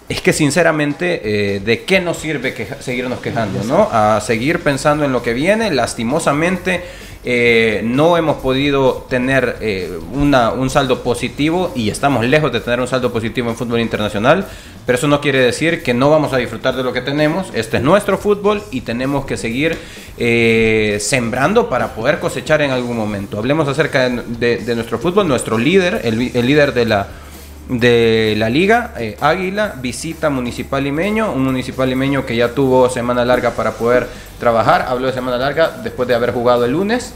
[0.10, 1.22] es que sinceramente,
[1.56, 3.90] eh, ¿de qué nos sirve queja- seguirnos quejando, no?
[3.92, 5.70] A seguir pensando en lo que viene.
[5.70, 6.84] Lastimosamente,
[7.24, 12.88] eh, no hemos podido tener eh, un saldo positivo y estamos lejos de tener un
[12.88, 14.48] saldo positivo en fútbol internacional.
[14.86, 17.48] Pero eso no quiere decir que no vamos a disfrutar de lo que tenemos.
[17.54, 19.78] Este es nuestro fútbol y tenemos que seguir
[20.18, 23.38] eh, sembrando para poder cosechar en algún momento.
[23.38, 25.28] Hablemos acerca de, nuestro fútbol.
[25.28, 27.08] Nuestro líder, el líder de la
[27.70, 33.24] de la liga, eh, Águila, visita Municipal Limeño, un Municipal Limeño que ya tuvo semana
[33.24, 34.08] larga para poder
[34.40, 37.14] trabajar, habló de semana larga después de haber jugado el lunes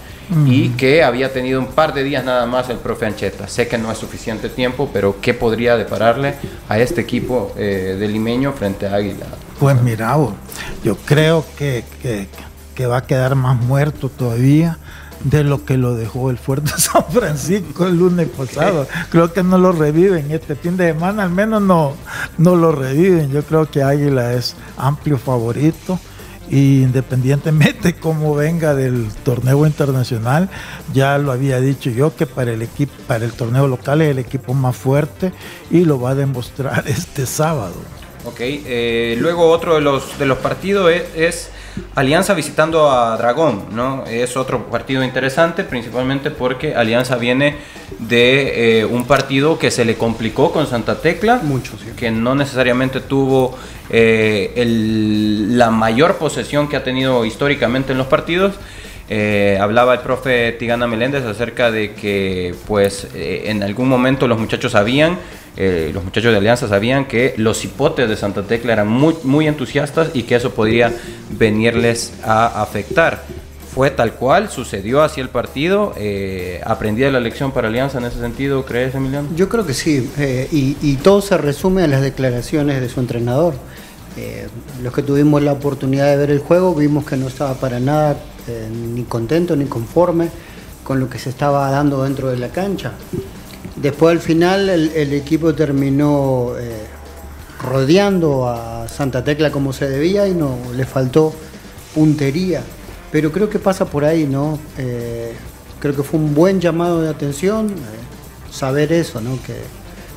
[0.47, 3.47] y que había tenido un par de días nada más el profe Ancheta.
[3.47, 6.33] Sé que no es suficiente tiempo, pero ¿qué podría depararle
[6.67, 9.27] a este equipo eh, de Limeño frente a Águila?
[9.59, 10.17] Pues mira,
[10.83, 12.27] yo creo que, que-
[12.73, 14.79] que va a quedar más muerto todavía
[15.25, 18.87] de lo que lo dejó el Fuerte San Francisco el lunes pasado.
[19.09, 21.93] Creo que no lo reviven este fin de semana, al menos no,
[22.37, 23.31] no lo reviven.
[23.31, 25.99] Yo creo que Águila es amplio favorito.
[26.47, 30.47] Y independientemente cómo venga del torneo internacional,
[30.93, 34.19] ya lo había dicho yo que para el equipo, para el torneo local es el
[34.19, 35.33] equipo más fuerte
[35.71, 37.73] y lo va a demostrar este sábado.
[38.25, 41.49] Ok, eh, luego otro de los, de los partidos es, es
[41.93, 44.03] Alianza visitando a Dragón, ¿no?
[44.05, 47.55] Es otro partido interesante, principalmente porque Alianza viene
[47.99, 51.91] de eh, un partido que se le complicó con Santa Tecla, Mucho, sí.
[51.95, 53.55] que no necesariamente tuvo
[53.91, 58.55] eh, el- la mayor posesión que ha tenido históricamente en los partidos.
[59.07, 64.39] Eh, hablaba el profe Tigana Meléndez acerca de que pues eh, en algún momento los
[64.39, 65.19] muchachos sabían,
[65.57, 70.09] eh, los muchachos de Alianza sabían que los hipotes de Santa Tecla eran muy, entusiastas
[70.13, 70.93] y que eso podría
[71.29, 73.23] venirles a afectar.
[73.73, 75.93] Fue tal cual, sucedió así el partido.
[75.97, 79.27] Eh, ¿Aprendía la lección para Alianza en ese sentido, crees, Emiliano?
[79.35, 83.01] Yo creo que sí, eh, y, y todo se resume a las declaraciones de su
[83.01, 83.53] entrenador.
[84.17, 84.47] Eh,
[84.81, 88.15] los que tuvimos la oportunidad de ver el juego vimos que no estaba para nada
[88.71, 90.29] ni contento ni conforme
[90.83, 92.93] con lo que se estaba dando dentro de la cancha.
[93.75, 96.85] Después al final el, equipo terminó eh,
[97.61, 101.33] rodeando a Santa Tecla como se debía y no le faltó
[101.93, 102.61] puntería.
[103.11, 104.59] Pero creo que pasa por ahí, ¿no?
[104.77, 105.33] Eh,
[105.79, 107.73] creo que fue un buen llamado de atención eh,
[108.49, 109.37] saber eso, ¿no?
[109.43, 109.55] Que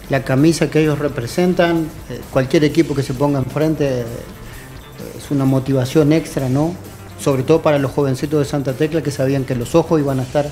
[0.09, 1.89] la camisa que ellos representan,
[2.31, 4.05] cualquier equipo que se ponga enfrente
[5.19, 6.75] es una motivación extra, ¿no?
[7.21, 10.23] Sobre todo para los jovencitos de Santa Tecla que sabían que los ojos iban a
[10.23, 10.49] estar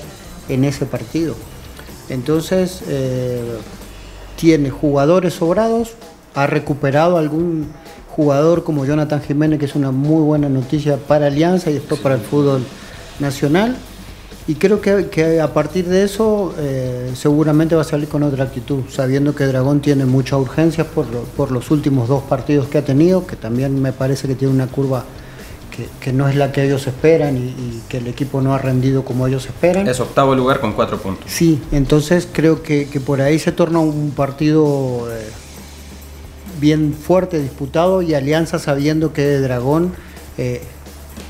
[0.49, 1.35] en ese partido.
[2.09, 3.41] Entonces, eh,
[4.35, 5.93] tiene jugadores sobrados,
[6.35, 7.67] ha recuperado algún
[8.09, 12.15] jugador como Jonathan Jiménez, que es una muy buena noticia para Alianza y después para
[12.15, 12.63] el fútbol
[13.19, 13.75] nacional.
[14.47, 18.45] Y creo que, que a partir de eso eh, seguramente va a salir con otra
[18.45, 23.27] actitud, sabiendo que Dragón tiene mucha urgencia por los últimos dos partidos que ha tenido,
[23.27, 25.03] que también me parece que tiene una curva
[25.77, 28.57] que, que no es la que ellos esperan y, y que el equipo no ha
[28.57, 29.87] rendido como ellos esperan.
[29.87, 31.31] Es octavo lugar con cuatro puntos.
[31.31, 35.29] Sí, entonces creo que, que por ahí se torna un partido eh,
[36.59, 39.93] bien fuerte, disputado y Alianza sabiendo que Dragón
[40.39, 40.63] eh,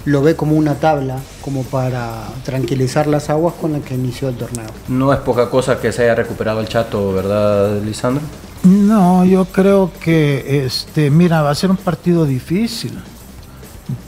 [0.06, 4.36] lo ve como una tabla, como para tranquilizar las aguas con la que inició el
[4.36, 4.68] torneo.
[4.88, 8.24] No es poca cosa que se haya recuperado el chato, ¿verdad, Lisandro?
[8.64, 12.98] No, yo creo que, este, mira, va a ser un partido difícil.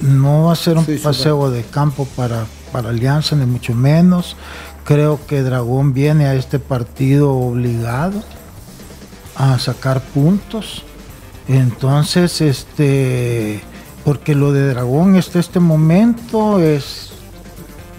[0.02, 3.74] No va a ser un Sí, sí, paseo de campo para, para Alianza, ni mucho
[3.74, 4.36] menos.
[4.84, 8.24] Creo que Dragón viene a este partido obligado
[9.36, 10.84] a sacar puntos.
[11.48, 13.62] Entonces, este,
[14.04, 17.12] porque lo de Dragón hasta este momento es,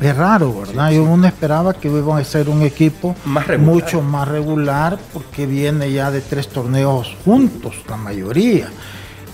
[0.00, 0.90] es raro, ¿verdad?
[0.92, 5.90] Yo uno esperaba que iban a ser un equipo Más mucho más regular porque viene
[5.92, 8.68] ya de tres torneos juntos, la mayoría,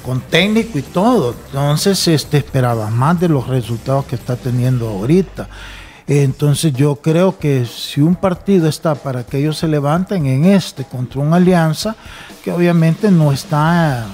[0.07, 1.35] con técnico y todo.
[1.47, 5.49] Entonces, este, esperaba más de los resultados que está teniendo ahorita.
[6.09, 10.85] Entonces yo creo que si un partido está para que ellos se levanten en este
[10.85, 11.97] contra una alianza,
[12.45, 14.07] que obviamente no está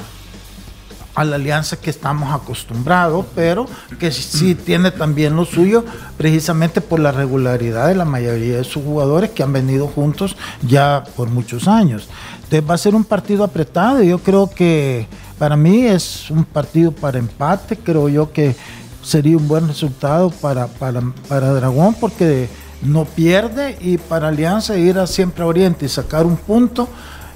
[1.15, 3.67] a la alianza que estamos acostumbrados, pero
[3.99, 5.85] que sí tiene también lo suyo,
[6.17, 11.05] precisamente por la regularidad de la mayoría de sus jugadores que han venido juntos ya
[11.15, 12.09] por muchos años.
[12.37, 15.07] Entonces va a ser un partido apretado yo creo que
[15.43, 18.55] para mí es un partido para empate, creo yo que
[19.03, 22.49] sería un buen resultado para, para, para Dragón porque
[22.81, 26.87] no pierde y para Alianza ir a siempre a Oriente y sacar un punto.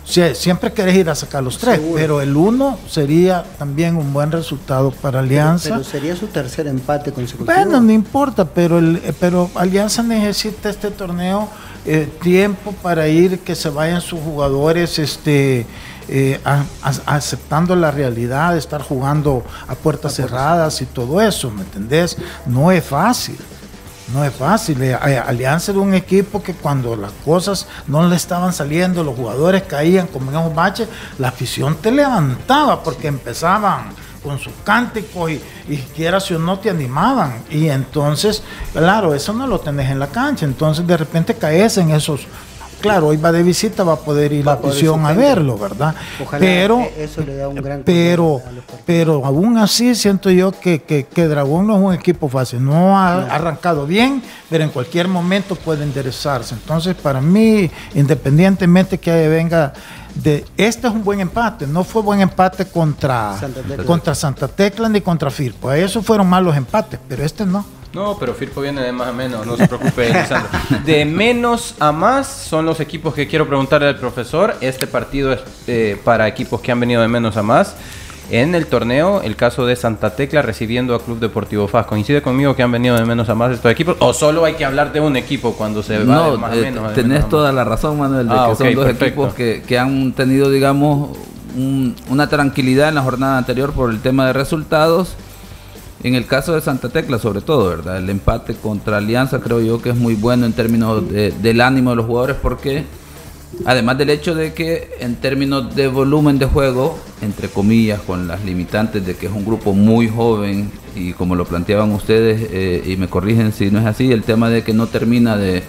[0.06, 1.96] Sie- Siempre querés ir a sacar los tres, Seguro.
[1.96, 5.70] pero el uno sería también un buen resultado para Alianza.
[5.70, 7.52] Pero sería su tercer empate consecutivo.
[7.52, 11.48] Bueno, no importa, pero el, eh, pero Alianza necesita este torneo
[11.84, 15.66] eh, tiempo para ir que se vayan sus jugadores este
[16.08, 21.50] eh, a- a- aceptando la realidad de estar jugando a puertas cerradas y todo eso,
[21.50, 22.16] ¿me entendés?
[22.46, 23.38] No es fácil.
[24.14, 24.80] No es fácil.
[24.82, 29.16] Eh, eh, Alianza era un equipo que cuando las cosas no le estaban saliendo, los
[29.16, 30.86] jugadores caían como en un bache,
[31.18, 33.88] la afición te levantaba porque empezaban
[34.22, 37.42] con sus cánticos y, y quieras o no te animaban.
[37.50, 38.42] Y entonces,
[38.72, 40.44] claro, eso no lo tenés en la cancha.
[40.44, 42.26] Entonces de repente caes en esos...
[42.86, 45.12] Claro, hoy va de visita, va a poder ir Va la a poder afición a
[45.12, 45.94] verlo, ¿verdad?
[46.22, 48.40] Ojalá pero, eh, eso le da un gran pero,
[48.84, 52.64] pero aún así siento yo que, que, que Dragón no es un equipo fácil.
[52.64, 56.54] No ha arrancado bien, pero en cualquier momento puede enderezarse.
[56.54, 59.72] Entonces, para mí, independientemente que venga
[60.14, 60.44] de...
[60.56, 61.66] Este es un buen empate.
[61.66, 63.84] No fue buen empate contra Santa Tecla.
[63.84, 65.72] contra Santa Tecla ni contra Firpo.
[65.72, 67.64] Esos fueron malos empates, pero este no.
[67.92, 70.50] No, pero Firpo viene de más a menos, no se preocupe, Lisandro.
[70.84, 74.54] De menos a más son los equipos que quiero preguntarle al profesor.
[74.60, 77.74] Este partido es eh, para equipos que han venido de menos a más.
[78.28, 81.86] En el torneo, el caso de Santa Tecla recibiendo a Club Deportivo FAS.
[81.86, 83.96] ¿Coincide conmigo que han venido de menos a más estos equipos?
[84.00, 86.56] ¿O solo hay que hablar de un equipo cuando se va de No, más a
[86.56, 86.84] eh, menos?
[86.84, 87.54] a de tenés menos a toda más?
[87.54, 89.04] la razón, Manuel, de Ah, que son dos perfecto.
[89.06, 91.16] equipos que, que han tenido, digamos,
[91.56, 95.14] un- una tranquilidad en la jornada anterior por el tema de resultados.
[96.02, 97.96] En el caso de Santa Tecla, sobre todo, ¿verdad?
[97.98, 101.90] El empate contra Alianza creo yo que es muy bueno en términos de- del ánimo
[101.90, 102.84] de los jugadores porque,
[103.64, 108.44] además del hecho de que en términos de volumen de juego, entre comillas, con las
[108.44, 112.96] limitantes de que es un grupo muy joven y como lo planteaban ustedes, eh, y
[112.96, 115.62] me corrigen si no es así, el tema de que no termina de,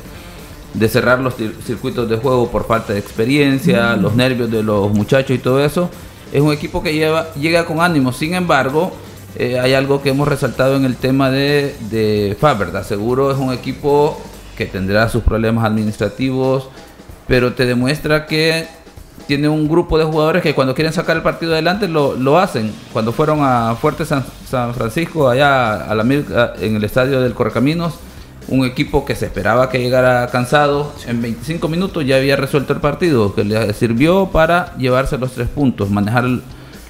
[0.74, 4.92] de cerrar los cir- circuitos de juego por falta de experiencia, los nervios de los
[4.94, 5.90] muchachos y todo eso,
[6.34, 8.12] es un equipo que lleva, llega con ánimo.
[8.12, 8.92] Sin embargo,
[9.40, 12.84] eh, hay algo que hemos resaltado en el tema de, de FAB, ¿verdad?
[12.84, 14.20] Seguro es un equipo
[14.58, 16.70] que tendrá sus problemas administrativos,
[17.28, 18.68] pero te demuestra que
[19.28, 22.72] tiene un grupo de jugadores que cuando quieren sacar el partido adelante lo, lo hacen.
[22.94, 27.96] Cuando fueron a Fuerte San, San Francisco, allá a la en el estadio del Correcaminos,
[28.48, 32.80] un equipo que se esperaba que llegara cansado, en 25 minutos ya había resuelto el
[32.80, 36.42] partido, que le sirvió para llevarse los tres puntos, manejar el-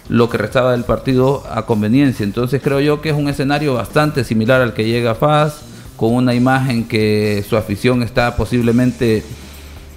[0.09, 2.23] lo que restaba del partido a conveniencia.
[2.23, 5.61] Entonces creo yo que es un escenario bastante similar al que llega FAS,
[5.95, 9.23] con una imagen que su afición está posiblemente,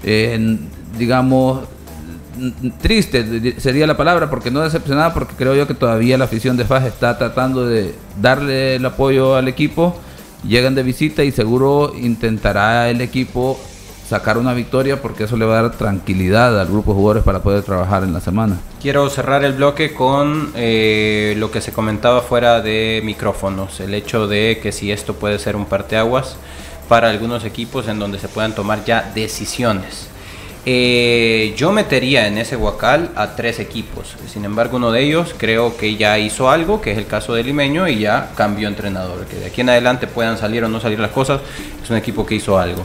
[0.02, 0.58] eh,
[0.98, 1.60] digamos,
[2.80, 6.64] triste sería la palabra, porque no decepcionada, porque creo yo que todavía la afición de
[6.64, 9.96] FAS está tratando de darle el apoyo al equipo.
[10.46, 13.60] Llegan de visita y seguro intentará el equipo
[14.10, 17.44] sacar una victoria porque eso le va a dar tranquilidad al grupo de jugadores para
[17.44, 18.58] poder trabajar en la semana.
[18.82, 24.26] Quiero cerrar el bloque con eh, lo que se comentaba fuera de micrófonos, el hecho
[24.26, 26.34] de que si esto puede ser un parteaguas
[26.88, 30.08] para algunos equipos en donde se puedan tomar ya decisiones.
[30.66, 35.76] Eh, yo metería en ese huacal a tres equipos, sin embargo uno de ellos creo
[35.76, 39.36] que ya hizo algo, que es el caso del limeño, y ya cambió entrenador, que
[39.36, 41.40] de aquí en adelante puedan salir o no salir las cosas,
[41.82, 42.84] es un equipo que hizo algo.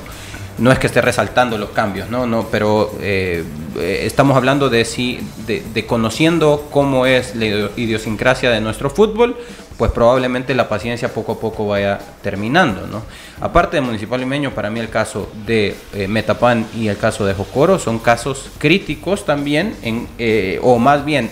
[0.57, 3.43] No es que esté resaltando los cambios, no, no, pero eh,
[3.77, 9.35] eh, estamos hablando de, si, de, conociendo cómo es la idio- idiosincrasia de nuestro fútbol,
[9.77, 13.01] pues probablemente la paciencia poco a poco vaya terminando, ¿no?
[13.41, 17.33] Aparte de Municipal Limeño, para mí el caso de eh, Metapan y el caso de
[17.33, 21.29] Jocoro son casos críticos también, en, eh, o más bien,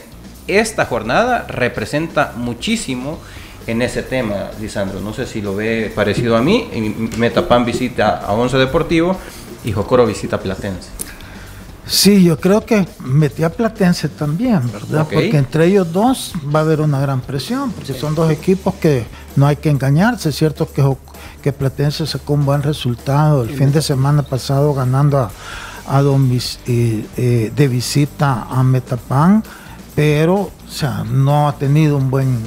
[0.47, 3.19] esta jornada representa muchísimo
[3.67, 4.99] en ese tema, Lisandro.
[4.99, 6.69] No sé si lo ve parecido a mí.
[7.17, 9.17] Metapan visita a Once Deportivo
[9.63, 10.89] y Jocoro visita a Platense.
[11.85, 15.05] Sí, yo creo que metí a Platense también, ¿verdad?
[15.11, 19.05] Porque entre ellos dos va a haber una gran presión, porque son dos equipos que
[19.35, 20.29] no hay que engañarse.
[20.29, 20.81] Es cierto que,
[21.41, 25.31] que Platense sacó un buen resultado el fin de semana pasado ganando a,
[25.87, 29.43] a eh, eh, de visita a Metapan,
[29.93, 32.39] pero o sea, no ha tenido un buen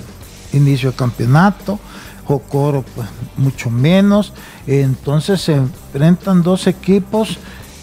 [0.57, 1.79] inicio de campeonato.
[2.27, 4.33] Jocoro, pues mucho menos.
[4.67, 7.39] Entonces se enfrentan dos equipos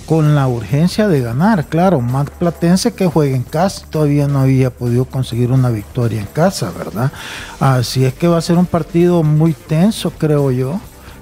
[0.05, 4.69] con la urgencia de ganar, claro, más Platense que juega en casa, todavía no había
[4.69, 7.11] podido conseguir una victoria en casa, ¿verdad?
[7.59, 10.80] Así es que va a ser un partido muy tenso, creo yo,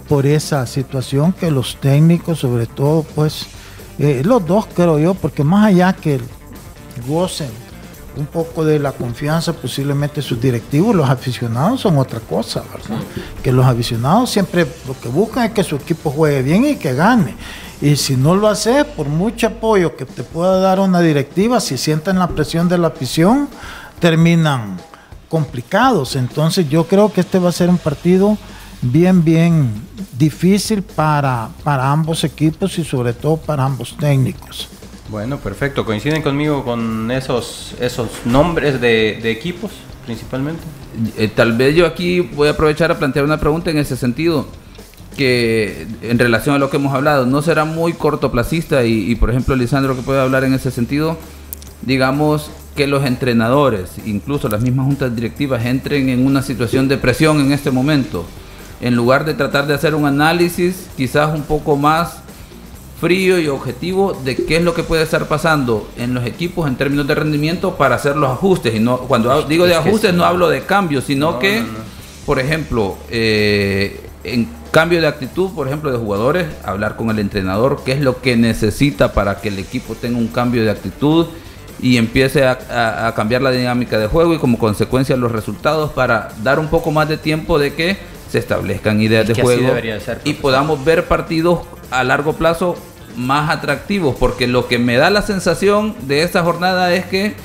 [0.09, 3.45] por esa situación que los técnicos, sobre todo, pues,
[3.99, 6.19] eh, los dos creo yo, porque más allá que
[7.07, 7.51] gocen
[8.17, 13.01] un poco de la confianza, posiblemente sus directivos, los aficionados son otra cosa, ¿verdad?
[13.43, 16.93] Que los aficionados siempre lo que buscan es que su equipo juegue bien y que
[16.93, 17.35] gane.
[17.81, 21.77] Y si no lo hace, por mucho apoyo que te pueda dar una directiva, si
[21.77, 23.49] sienten la presión de la afición,
[23.99, 24.77] terminan
[25.29, 26.15] complicados.
[26.15, 28.37] Entonces yo creo que este va a ser un partido
[28.81, 29.71] bien, bien
[30.17, 34.69] difícil para, para ambos equipos y sobre todo para ambos técnicos.
[35.11, 35.83] Bueno, perfecto.
[35.83, 39.71] ¿Coinciden conmigo con esos, esos nombres de, de equipos
[40.05, 40.63] principalmente?
[41.17, 44.47] Eh, tal vez yo aquí voy a aprovechar a plantear una pregunta en ese sentido,
[45.17, 49.29] que en relación a lo que hemos hablado, no será muy cortoplacista y, y, por
[49.29, 51.17] ejemplo Lisandro que puede hablar en ese sentido,
[51.81, 57.41] digamos que los entrenadores, incluso las mismas juntas directivas, entren en una situación de presión
[57.41, 58.23] en este momento,
[58.79, 62.21] en lugar de tratar de hacer un análisis quizás un poco más
[63.01, 66.75] frío y objetivo de qué es lo que puede estar pasando en los equipos en
[66.75, 68.75] términos de rendimiento para hacer los ajustes.
[68.75, 71.73] Y no, cuando digo de ajustes no hablo de cambios, sino No, que, no, no.
[72.27, 77.81] por ejemplo, eh, en cambio de actitud, por ejemplo, de jugadores, hablar con el entrenador,
[77.83, 81.25] qué es lo que necesita para que el equipo tenga un cambio de actitud
[81.81, 85.91] y empiece a, a- a cambiar la dinámica de juego y como consecuencia los resultados
[85.91, 87.97] para dar un poco más de tiempo de que
[88.31, 92.33] se establezcan ideas Es de que juego de ser, y podamos ver partidos a largo
[92.33, 92.77] plazo
[93.15, 97.35] más atractivos, porque lo que me da la sensación de esta jornada es que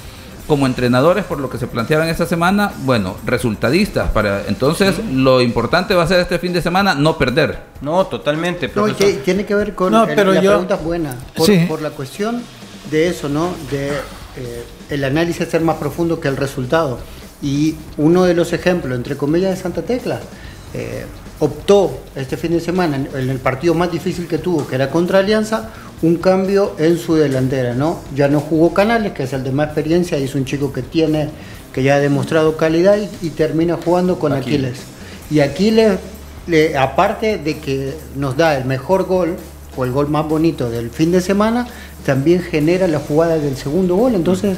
[0.47, 5.93] como entrenadores, por lo que se planteaban esta semana, bueno, resultadistas, para entonces lo importante
[5.95, 7.59] va a ser este fin de semana no perder.
[7.81, 10.85] No, totalmente, No, que tiene que ver con No, el- pero la yo- pregunta es
[10.85, 11.65] buena por, Sí.
[11.69, 12.43] por la cuestión
[12.93, 13.49] de eso, ¿no?
[13.73, 13.89] De
[14.39, 16.99] eh, el análisis ser más profundo que el resultado.
[17.43, 20.21] Y uno de los ejemplos, entre comillas, de Santa Tecla,
[20.75, 21.07] eh,
[21.41, 25.19] optó este fin de semana en, el partido más difícil que tuvo, que era contra
[25.19, 25.71] Alianza,
[26.03, 28.01] un cambio en su delantera, ¿no?
[28.15, 30.83] Ya no jugó Canales, que es el de más experiencia, y es un chico que
[30.83, 31.29] tiene,
[31.73, 34.73] que ya ha demostrado calidad y, y termina jugando con Aquiles.
[34.73, 34.81] Aquiles.
[35.31, 35.99] Y Aquiles,
[36.47, 39.37] le- aparte de que nos da el mejor gol,
[39.77, 41.67] o el gol más bonito del fin de semana,
[42.05, 44.15] también genera la jugada del segundo gol.
[44.15, 44.57] Entonces,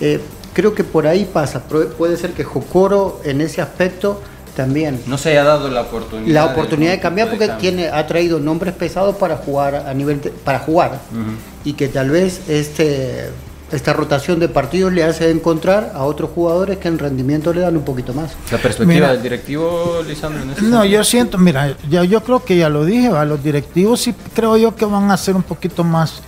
[0.00, 0.20] eh,
[0.52, 1.62] creo que por ahí pasa.
[1.64, 4.20] Puede ser que Jocoro en ese aspecto
[4.60, 5.00] también.
[5.06, 6.34] No se haya dado la oportunidad.
[6.34, 7.60] La oportunidad de cambiar porque cambio.
[7.60, 11.00] tiene ha traído nombres pesados para jugar a nivel de- para jugar
[11.64, 13.30] y que tal vez este
[13.72, 17.76] esta rotación de partidos le hace encontrar a otros jugadores que en rendimiento le dan
[17.76, 18.32] un poquito más.
[18.50, 19.12] La perspectiva Mira.
[19.12, 20.84] del directivo, Lisandro, en ese No, sentido?
[20.86, 24.56] yo siento, mira, ya, yo creo que ya lo dije, a los directivos sí creo
[24.56, 26.20] yo que van a ser un poquito más,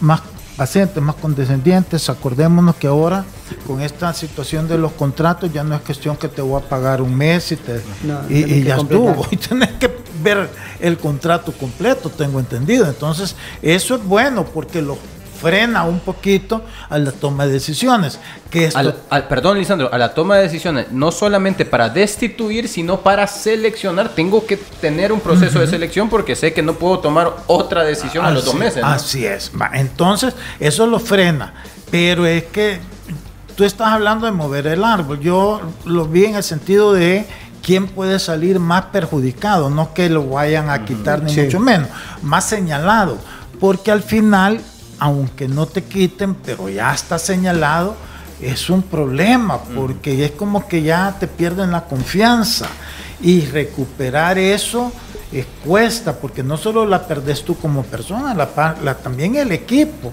[0.00, 0.22] más
[0.58, 2.10] pacientes, más condescendientes.
[2.10, 3.24] Acordémonos que ahora
[3.66, 7.00] con esta situación de los contratos ya no es cuestión que te voy a pagar
[7.00, 9.08] un mes y, te, No, y, ya completar.
[9.16, 9.26] estuvo.
[9.30, 9.90] Y tenés que
[10.22, 10.50] ver
[10.80, 12.86] el contrato completo, tengo entendido.
[12.86, 14.98] Entonces, eso es bueno porque lo
[15.40, 18.18] frena un poquito a la toma de decisiones.
[18.50, 22.68] Que esto, Al- al- perdón, Lisandro, a la toma de decisiones, no solamente para destituir,
[22.68, 24.10] sino para seleccionar.
[24.14, 28.24] Tengo que tener un proceso de selección porque sé que no puedo tomar otra decisión
[28.24, 28.82] a los dos meses.
[28.82, 28.88] ¿no?
[28.88, 29.52] Así es.
[29.74, 31.54] Entonces, eso lo frena.
[31.90, 32.80] Pero es que
[33.56, 35.20] tú estás hablando de mover el árbol.
[35.20, 37.26] Yo lo vi en el sentido de
[37.62, 41.42] quién puede salir más perjudicado, no que lo vayan a quitar ni Sí.
[41.42, 41.88] mucho menos,
[42.22, 43.18] más señalado.
[43.60, 44.60] Porque al final,
[44.98, 47.96] aunque no te quiten, pero ya está señalado,
[48.40, 52.68] es un problema, porque es como que ya te pierden la confianza.
[53.20, 54.92] Y recuperar eso
[55.32, 60.12] eh, cuesta, porque no solo la perdés tú como persona, la, la también el equipo.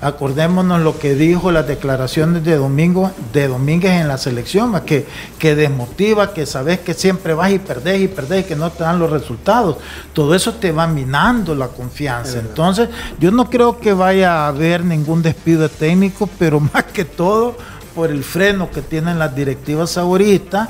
[0.00, 5.06] Acordémonos lo que dijo las declaraciones de Domingo, de Domínguez en la selección, que,
[5.38, 8.84] que desmotiva, que sabes que siempre vas y perdés y perdés y que no te
[8.84, 9.78] dan los resultados.
[10.12, 12.38] Todo eso te va minando la confianza.
[12.38, 12.88] Entonces,
[13.18, 17.56] yo no creo que vaya a haber ningún despido técnico, pero más que todo
[17.94, 20.68] por el freno que tienen las directivas ahorita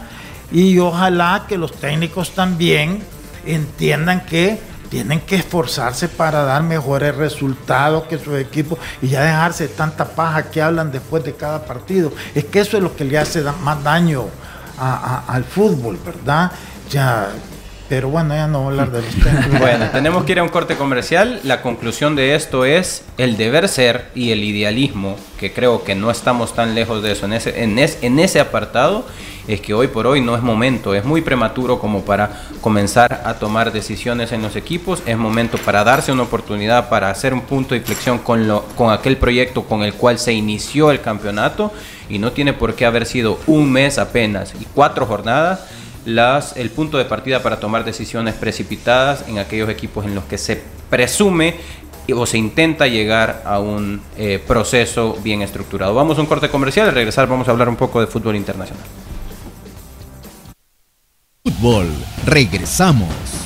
[0.53, 3.03] y ojalá que los técnicos también
[3.45, 9.69] entiendan que tienen que esforzarse para dar mejores resultados que su equipo y ya dejarse
[9.69, 12.13] de tanta paja que hablan después de cada partido.
[12.35, 14.27] Es que eso es lo que le hace más daño
[14.79, 16.53] al fútbol, ¿verdad?
[16.91, 17.29] Ya,
[17.89, 20.49] pero bueno, ya no voy a hablar de los Bueno, tenemos que ir a un
[20.49, 21.41] corte comercial.
[21.45, 26.11] La conclusión de esto es el deber ser y el idealismo, que creo que no
[26.11, 29.07] estamos tan lejos de eso en ese, en, en ese apartado
[29.49, 33.35] es que hoy por hoy no es momento, es muy prematuro como para comenzar a
[33.35, 37.75] tomar decisiones en los equipos, es momento para darse una oportunidad para hacer un punto
[37.75, 41.73] de inflexión con, con aquel proyecto con el cual se inició el campeonato
[42.09, 45.61] y no tiene por qué haber sido un mes apenas y cuatro jornadas
[46.05, 50.39] las, el punto de partida para tomar decisiones precipitadas en aquellos equipos en los que
[50.39, 51.57] se presume
[52.15, 55.95] o se intenta llegar a un eh, proceso bien estructurado.
[55.95, 58.85] Vamos a un corte comercial al regresar vamos a hablar un poco de fútbol internacional.
[61.47, 61.87] Fútbol.
[62.25, 63.46] Regresamos.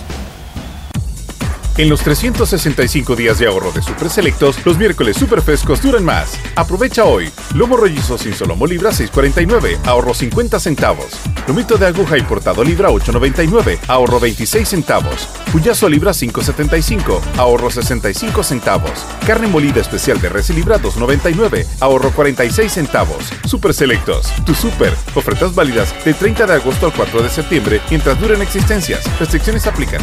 [1.76, 6.38] En los 365 días de ahorro de Super Selectos, los miércoles super frescos duran más.
[6.54, 7.30] Aprovecha hoy.
[7.54, 11.06] Lomo rollizo sin solomo libra 6.49, ahorro 50 centavos.
[11.46, 15.28] Lomito de aguja importado libra 8.99, ahorro 26 centavos.
[15.52, 19.06] Puyazo libra 5.75, ahorro 65 centavos.
[19.26, 23.32] Carne molida especial de res libra 2.99, ahorro 46 centavos.
[23.46, 24.94] Super Selectos, tu super.
[25.14, 29.02] Ofertas válidas de 30 de agosto al 4 de septiembre mientras duren existencias.
[29.18, 30.02] Restricciones aplican.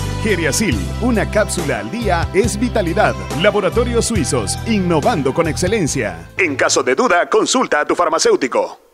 [0.23, 3.15] Geriasil, una cápsula al día es vitalidad.
[3.41, 6.29] Laboratorios Suizos, innovando con excelencia.
[6.37, 8.90] En caso de duda, consulta a tu farmacéutico.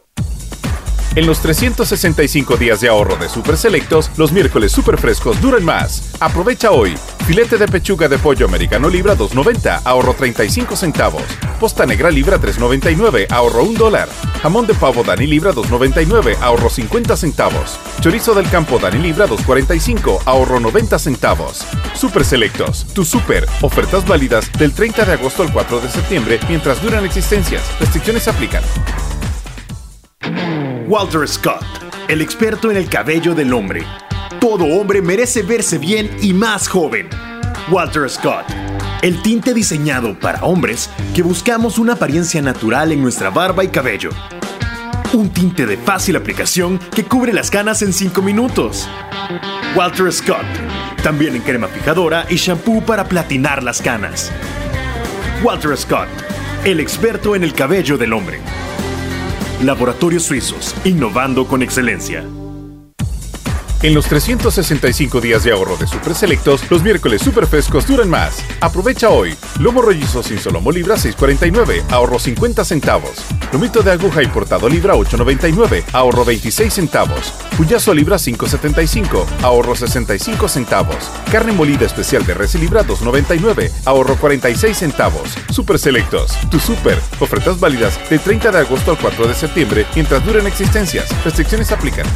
[1.17, 6.11] En los 365 días de ahorro de Super Selectos, los miércoles super frescos duran más.
[6.19, 6.95] Aprovecha hoy.
[7.25, 11.23] Filete de pechuga de pollo americano libra 2.90, ahorro 35 centavos.
[11.59, 14.07] Posta negra libra 3.99, ahorro 1 dólar.
[14.43, 17.79] Jamón de pavo Dani libra 2.99, ahorro 50 centavos.
[17.99, 21.65] Chorizo del campo Dani libra 2.45, ahorro 90 centavos.
[21.95, 23.47] Super Selectos, tu super.
[23.63, 27.63] Ofertas válidas del 30 de agosto al 4 de septiembre mientras duran existencias.
[27.79, 28.61] Restricciones aplican.
[30.87, 31.65] Walter Scott,
[32.07, 33.83] el experto en el cabello del hombre.
[34.39, 37.09] Todo hombre merece verse bien y más joven.
[37.69, 38.45] Walter Scott,
[39.01, 44.11] el tinte diseñado para hombres que buscamos una apariencia natural en nuestra barba y cabello.
[45.11, 48.87] Un tinte de fácil aplicación que cubre las canas en 5 minutos.
[49.75, 50.45] Walter Scott,
[51.03, 54.31] también en crema fijadora y shampoo para platinar las canas.
[55.43, 56.07] Walter Scott,
[56.63, 58.39] el experto en el cabello del hombre.
[59.61, 62.23] Laboratorios Suizos, innovando con excelencia.
[63.83, 68.43] En los 365 días de ahorro de Super Selectos, los miércoles super frescos duran más.
[68.59, 69.35] Aprovecha hoy.
[69.59, 73.23] Lomo rollizo sin solomo libra 6.49, ahorro 50 centavos.
[73.53, 77.31] Lomito de aguja importado libra 8.99, ahorro 26 centavos.
[77.55, 81.11] Puyazo libra 5.75, ahorro 65 centavos.
[81.31, 85.37] Carne molida especial de res libra 2.99, ahorro 46 centavos.
[85.51, 86.99] Super Selectos, tu super.
[87.19, 91.07] Ofertas válidas de 30 de agosto al 4 de septiembre mientras duren existencias.
[91.23, 92.07] Restricciones aplican.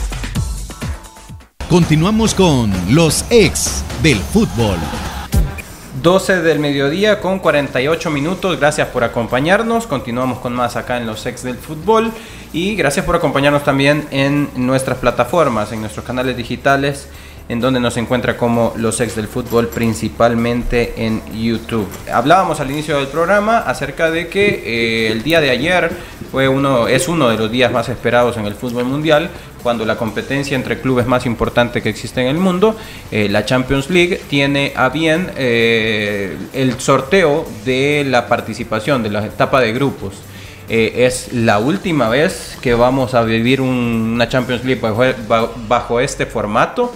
[1.72, 4.76] Continuamos con los ex del fútbol.
[6.04, 8.60] 12 del mediodía con 48 minutos.
[8.60, 9.88] Gracias por acompañarnos.
[9.88, 12.12] Continuamos con más acá en los ex del fútbol.
[12.52, 17.08] Y gracias por acompañarnos también en nuestras plataformas, en nuestros canales digitales,
[17.52, 21.86] en donde nos encuentra como los ex del fútbol, principalmente en YouTube.
[22.10, 25.92] Hablábamos al inicio del programa acerca de que eh, el día de ayer
[26.32, 29.30] fue uno, es uno de los días más esperados en el fútbol mundial
[29.62, 32.78] cuando la competencia entre clubes más importante que existe en el mundo,
[33.12, 39.26] eh, la Champions League, tiene a bien eh, el sorteo de la participación de la
[39.26, 40.14] etapa de grupos.
[40.70, 45.04] Eh, es la última vez que vamos a vivir una Champions League bajo,
[45.68, 46.94] bajo este formato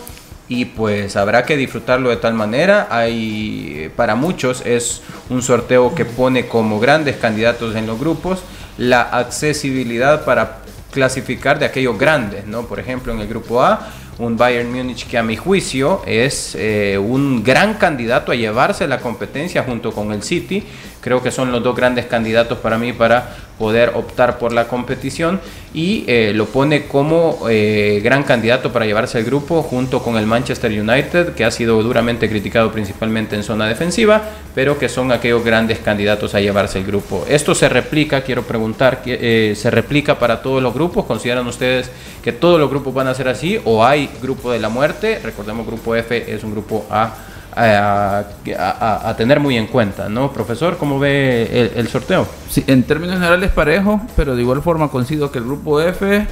[0.48, 2.88] y pues habrá que disfrutarlo de tal manera.
[2.92, 8.44] Hay para muchos es un sorteo que pone como grandes candidatos en los grupos
[8.78, 10.60] la accesibilidad para
[10.92, 12.64] clasificar de aquellos grandes, ¿no?
[12.64, 16.98] Por ejemplo, en el grupo A un Bayern Múnich que a mi juicio es eh,
[16.98, 20.64] un gran candidato a llevarse la competencia junto con el City.
[21.06, 25.40] Creo que son los dos grandes candidatos para mí para poder optar por la competición
[25.72, 30.26] y eh, lo pone como eh, gran candidato para llevarse el grupo junto con el
[30.26, 34.24] Manchester United que ha sido duramente criticado principalmente en zona defensiva
[34.56, 37.24] pero que son aquellos grandes candidatos a llevarse el grupo.
[37.30, 41.06] Esto se replica quiero preguntar eh, se replica para todos los grupos.
[41.06, 41.92] Consideran ustedes
[42.24, 45.68] que todos los grupos van a ser así o hay grupo de la muerte recordemos
[45.68, 47.14] grupo F es un grupo A
[47.56, 50.32] a, tener muy en cuenta, ¿no?
[50.32, 52.28] Profesor, ¿cómo ve el, sorteo?
[52.50, 56.28] Sí, en términos generales parejo, pero de igual forma coincido que el grupo F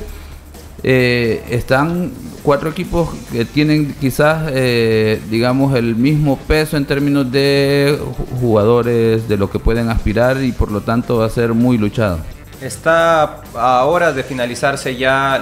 [0.84, 2.11] eh, están
[2.43, 7.97] cuatro equipos que tienen quizás, eh, digamos, el mismo peso en términos de
[8.41, 12.19] jugadores, de lo que pueden aspirar y por lo tanto va a ser muy luchado.
[12.64, 15.36] Está a horas de finalizarse ya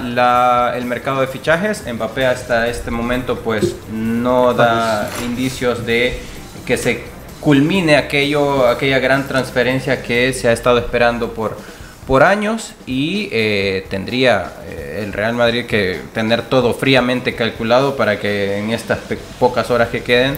[0.74, 1.84] el mercado de fichajes.
[1.86, 6.18] Mbappé hasta este momento pues no da indicios de
[6.66, 7.04] que se
[7.40, 11.56] culmine aquello, aquella gran transferencia que se ha estado esperando por,
[12.08, 18.18] por años y eh, tendría eh, el Real Madrid que tener todo fríamente calculado para
[18.18, 18.98] que en estas
[19.38, 20.36] pocas horas que queden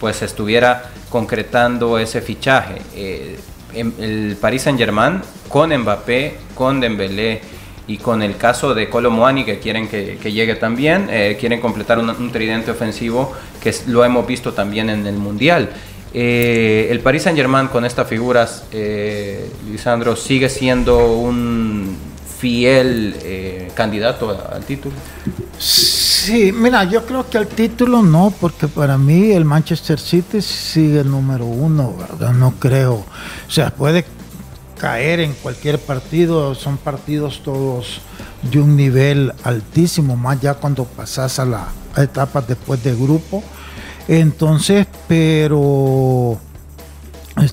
[0.00, 2.82] pues estuviera concretando ese fichaje.
[2.94, 3.38] Eh,
[3.80, 7.40] el Paris Saint Germain con Mbappé, con Dembélé
[7.86, 12.32] y con el caso de Colomuani que quieren que, llegue también, eh, quieren completar un,
[12.32, 15.70] tridente ofensivo que lo hemos visto también en el Mundial.
[16.12, 21.96] Eh, el Paris Saint Germain con estas figuras, eh, Lisandro, sigue siendo un
[22.38, 24.94] fiel eh, candidato al título?
[26.54, 31.46] Mira, yo creo que al título no, porque para mí el Manchester City sigue número
[31.46, 32.32] uno, ¿verdad?
[32.32, 32.94] No creo.
[32.94, 34.04] O sea, puede
[34.78, 38.00] caer en cualquier partido, son partidos todos
[38.42, 43.42] de un nivel altísimo, más ya cuando pasas a la etapa después de grupo.
[44.08, 46.38] Entonces, pero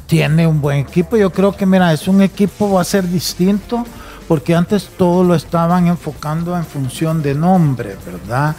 [0.06, 1.18] tiene un buen equipo.
[1.18, 3.86] Yo creo que, mira, es un equipo, va a ser distinto
[4.28, 8.56] porque antes todo lo estaban enfocando en función de nombre, ¿verdad?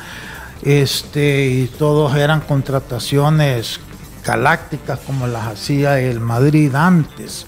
[0.62, 3.80] Este, y todos eran contrataciones
[4.24, 7.46] galácticas como las hacía el Madrid antes.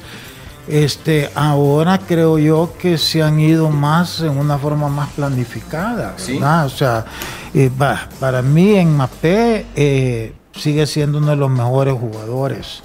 [0.69, 6.67] Este, ahora creo yo que se han ido más en una forma más planificada, ¿verdad?
[6.67, 7.05] O sea,
[7.55, 7.71] eh,
[8.19, 12.83] para mí en Mapé eh, sigue siendo uno de los mejores jugadores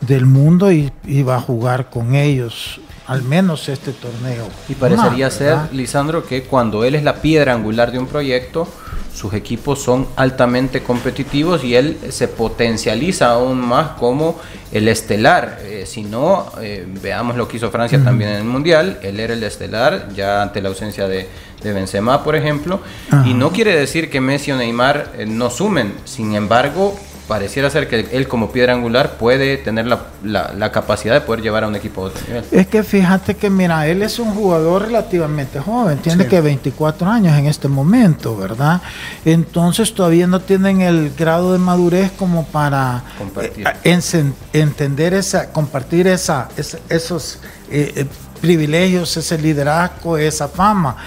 [0.00, 4.48] del mundo y, y va a jugar con ellos al menos este torneo.
[4.68, 8.68] Y parecería ser, Lisandro, que cuando él es la piedra angular de un proyecto,
[9.14, 14.38] sus equipos son altamente competitivos y él se potencializa aún más como
[14.72, 15.58] el estelar.
[15.62, 19.34] Eh, si no, eh, veamos lo que hizo Francia también en el Mundial, él era
[19.34, 21.28] el estelar, ya ante la ausencia de,
[21.62, 22.80] de Benzema, por ejemplo,
[23.24, 26.98] y no quiere decir que Messi o Neymar eh, no sumen, sin embargo,
[27.32, 31.68] pareciera ser que él como piedra angular puede tener la, capacidad de poder llevar a
[31.68, 32.44] un equipo a otro nivel.
[32.50, 37.34] Es que fíjate que, mira, él es un jugador relativamente joven, tiene que 24 años
[37.38, 38.82] en este momento, ¿verdad?
[39.24, 43.02] Entonces todavía no tienen el grado de madurez como para
[43.40, 46.50] eh, entender esa, compartir esa,
[46.90, 47.38] esos
[47.70, 48.06] eh, eh,
[48.42, 50.98] privilegios, ese liderazgo, esa fama.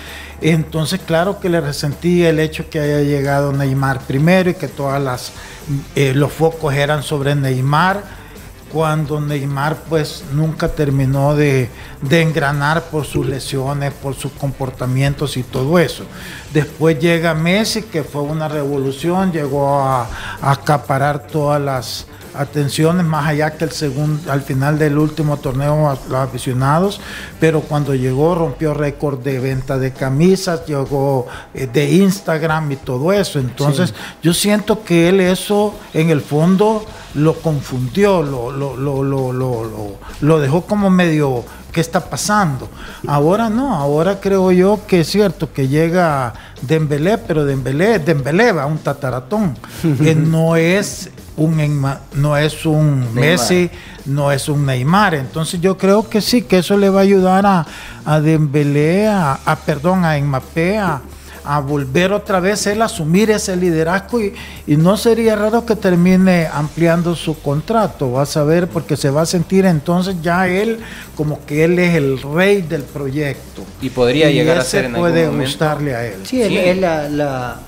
[0.42, 5.02] Entonces, claro que le resentí el hecho que haya llegado Neymar primero y que todas
[5.02, 5.32] las
[5.96, 8.04] eh, los focos eran sobre Neymar,
[8.72, 11.70] cuando Neymar pues nunca terminó de,
[12.10, 16.04] engranar por sus lesiones, por sus comportamientos y todo eso.
[16.54, 20.08] Después llega Messi, que fue una revolución, llegó a
[20.42, 22.06] acaparar todas las
[22.38, 27.00] atenciones, más allá que el segundo, al final del último torneo a los aficionados,
[27.40, 33.12] pero cuando llegó rompió récord de venta de camisas, llegó eh, de Instagram y todo
[33.14, 33.40] eso.
[33.40, 39.98] Entonces yo siento que él eso en el fondo lo confundió, lo, lo, lo, lo,
[40.22, 41.44] lo dejó como medio
[41.76, 42.70] ¿qué está pasando?
[43.06, 48.66] Ahora no, ahora creo yo que es cierto que llega Dembélé, pero Dembélé, Dembélé va
[48.66, 49.58] un tataratón,
[50.02, 53.70] que no es un no es un Messi,
[54.06, 55.16] no es un Neymar.
[55.16, 57.66] Entonces yo creo que sí, que eso le va a ayudar a,
[58.06, 61.02] a Dembélé, a, perdón, a Mbappé, a,
[61.68, 64.34] volver otra vez él a asumir ese liderazgo y,
[64.66, 69.26] no sería raro que termine ampliando su contrato, vas a ver, porque se va a
[69.28, 70.80] sentir entonces ya él
[71.16, 73.64] como que él es el rey del proyecto.
[73.80, 76.22] Y podría llegar a ser en puede gustarle a él.
[76.24, 77.60] Sí, él es la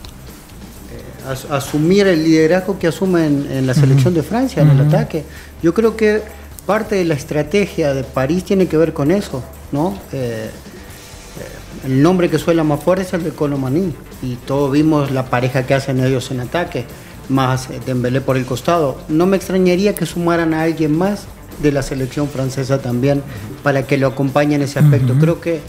[1.27, 5.23] as- asumir el liderazgo que asume en, en la selección de Francia, en el ataque.
[5.61, 6.21] Yo creo que
[6.65, 9.97] parte de la estrategia de París tiene que ver con eso, ¿no?
[10.11, 15.11] Eh, eh, el nombre que suena más fuerte es el de Colomani y todos vimos
[15.11, 16.85] la pareja que hacen ellos en ataque,
[17.29, 18.97] más eh, Dembélé por el costado.
[19.07, 21.23] No me extrañaría que sumaran a alguien más
[21.61, 23.23] de la selección francesa también
[23.63, 25.15] para que lo acompañe en ese aspecto.
[25.19, 25.59] Creo que,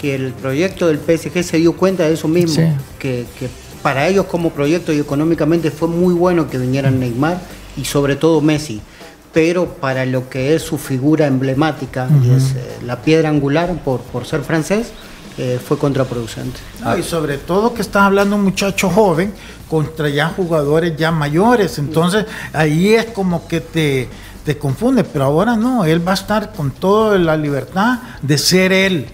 [0.00, 2.68] que el proyecto del PSG se dio cuenta de eso mismo, Sí.
[2.98, 3.48] que, que
[3.82, 7.40] para ellos como proyecto y económicamente fue muy bueno que vinieran Neymar
[7.76, 8.80] y sobre todo Messi.
[9.32, 14.00] Pero para lo que es su figura emblemática y es eh, la piedra angular por,
[14.00, 14.88] por ser francés,
[15.38, 16.58] eh, fue contraproducente.
[16.82, 19.34] No, y sobre todo que estás hablando de un muchacho joven
[19.68, 21.78] contra ya jugadores ya mayores.
[21.78, 22.24] Entonces
[22.54, 24.08] ahí es como que te,
[24.46, 25.04] te confunde.
[25.04, 29.06] Pero ahora no, él va a estar con toda la libertad de ser él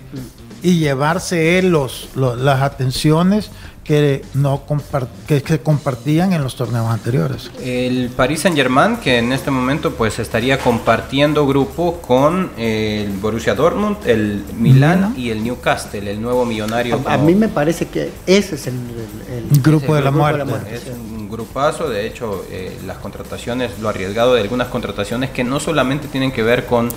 [0.62, 3.50] y llevarse él los, los- las atenciones
[3.84, 7.50] que no compar- que, que compartían en los torneos anteriores.
[7.62, 13.54] El Paris Saint Germain, que en este momento pues estaría compartiendo grupo con el Borussia
[13.54, 17.00] Dortmund, el Milán y el Newcastle, el nuevo millonario.
[17.06, 20.22] A, a mí me parece que ese es el, el- el- Grupo de la grupo
[20.46, 20.74] muerte.
[20.76, 25.58] Es un grupazo, de hecho, eh, las contrataciones, lo arriesgado de algunas contrataciones que no
[25.60, 26.88] solamente tienen que ver con,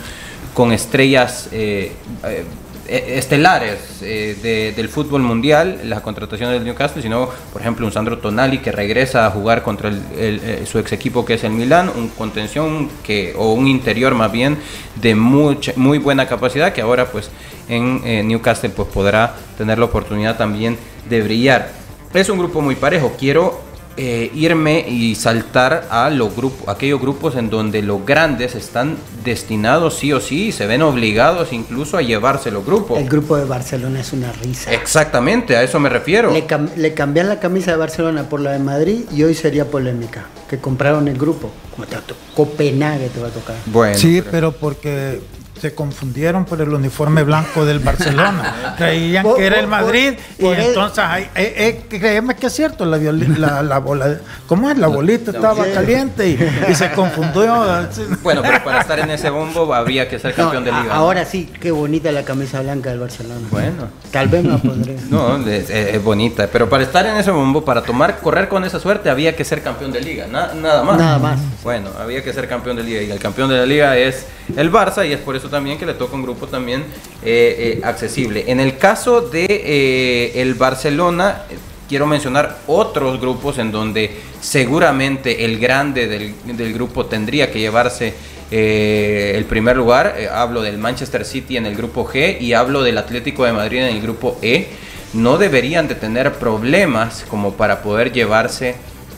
[0.54, 1.94] con estrellas eh,
[2.26, 2.44] eh,
[2.88, 8.18] estelares eh, de- del fútbol mundial, las contrataciones del Newcastle, sino, por ejemplo, un Sandro
[8.20, 11.90] Tonali que regresa a jugar contra el- eh, su ex equipo que es el Milán,
[11.96, 14.58] un contención que, o un interior más bien
[14.96, 17.30] de mucha, muy buena capacidad que ahora pues
[17.68, 20.78] en eh, Newcastle pues podrá tener la oportunidad también
[21.10, 21.72] de brillar.
[22.14, 23.14] Es un grupo muy parejo.
[23.20, 23.60] Quiero
[23.98, 29.96] eh, irme y saltar a los grupos, aquellos grupos en donde los grandes están destinados
[29.96, 33.00] sí o sí y se ven obligados incluso a llevarse los grupos.
[33.00, 34.72] el grupo de Barcelona es una risa.
[34.74, 36.32] Exactamente, a eso me refiero.
[36.32, 39.66] Le, cam- le cambian la camisa de Barcelona por la de Madrid y hoy sería
[39.66, 40.26] polémica.
[40.50, 41.50] Que compraron el grupo.
[41.74, 43.56] Como te va a to- Copenhague te va a tocar.
[43.66, 45.22] Bueno, Sí, pero porque
[45.60, 48.76] se confundieron por el uniforme blanco del Barcelona.
[48.78, 52.48] Creían Por- que era el Madrid y por- por el- entonces, eh, eh, créeme que
[52.48, 54.78] es cierto, la, la, la bola, ¿cómo es?
[54.78, 57.64] La bolita estaba caliente y, y se confundió.
[58.24, 60.94] bueno, pero para estar en ese bombo habría que ser No, campeón de a- liga.
[60.94, 61.00] ¿no?
[61.00, 63.48] ahora sí, qué bonita la camisa blanca del Barcelona.
[63.50, 63.88] Bueno.
[64.12, 64.96] Tal vez me la pondré.
[65.10, 68.64] No, es, es- es bonita, pero para estar en ese bombo, para tomar, correr con
[68.66, 70.98] esa suerte, había que ser campeón de liga, na- nada más.
[70.98, 71.40] Nada más.
[71.64, 74.26] Bueno, había que ser campeón de liga y el campeón de la liga es
[74.56, 76.82] el Barça y es por eso también que le toca un grupo también
[77.24, 78.46] eh, eh, accesible.
[78.48, 81.44] En el caso de eh, el Barcelona,
[81.88, 88.14] quiero mencionar otros grupos en donde seguramente el grande del, del grupo tendría que llevarse
[88.52, 90.16] el primer lugar.
[90.32, 93.96] Hablo del Manchester City en el grupo G y hablo del Atlético de Madrid en
[93.96, 94.68] el grupo E.
[95.14, 98.76] No deberían de tener problemas como para poder llevarse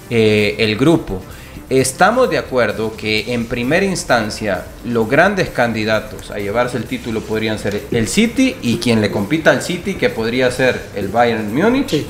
[0.10, 1.22] el grupo.
[1.70, 7.60] Estamos de acuerdo que en primera instancia los grandes candidatos a llevarse el título podrían
[7.60, 11.90] ser el City y quien le compita al City que podría ser el Bayern Múnich.
[11.90, 12.08] Sí.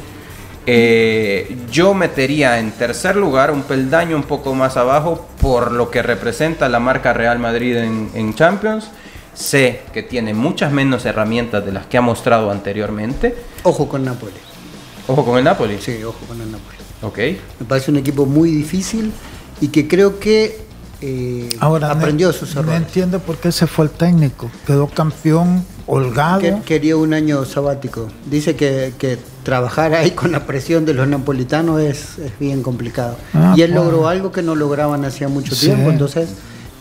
[0.67, 6.03] Eh, yo metería en tercer lugar un peldaño un poco más abajo por lo que
[6.03, 8.91] representa la marca Real Madrid en, en Champions.
[9.33, 13.35] Sé que tiene muchas menos herramientas de las que ha mostrado anteriormente.
[13.63, 14.33] Ojo con Napoli.
[15.07, 15.79] Ojo con el Napoli.
[15.79, 16.77] Sí, ojo con el Napoli.
[17.01, 17.17] Ok.
[17.59, 19.11] Me parece un equipo muy difícil
[19.61, 20.59] y que creo que
[21.01, 24.49] eh, Ahora, aprendió no, sus no entiendo por qué se fue el técnico.
[24.65, 26.39] Quedó campeón holgado.
[26.39, 28.07] Que- quería un año sabático.
[28.29, 33.15] Dice que, que trabajar ahí con la presión de los napolitanos es, es bien complicado.
[33.33, 33.83] Ah, y él pues.
[33.83, 35.67] logró algo que no lograban hacía mucho Sí.
[35.67, 36.29] tiempo, entonces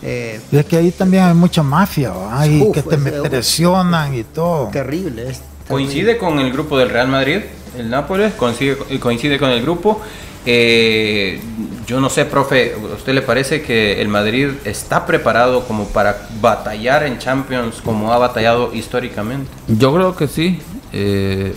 [0.02, 2.46] eh, Y es que ahí también hay mucha mafia, ¿va?
[2.46, 4.68] y Uf, que te presionan y todo.
[4.68, 5.30] terrible.
[5.30, 7.40] es Coincide con el grupo del Real Madrid,
[7.76, 10.00] el Nápoles, coincide, coincide con el grupo.
[10.44, 11.40] Eh,
[11.86, 16.28] yo no sé, profe, ¿a usted le parece que el Madrid está preparado como para
[16.40, 19.48] batallar en Champions como ha batallado históricamente?
[19.68, 20.60] Yo creo que sí.
[20.92, 21.54] Eh,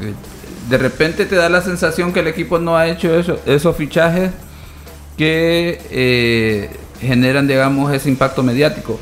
[0.00, 0.14] eh,
[0.68, 4.32] de repente te da la sensación que el equipo no ha hecho eso, esos fichajes
[5.16, 8.98] que eh, generan, digamos, ese impacto mediático.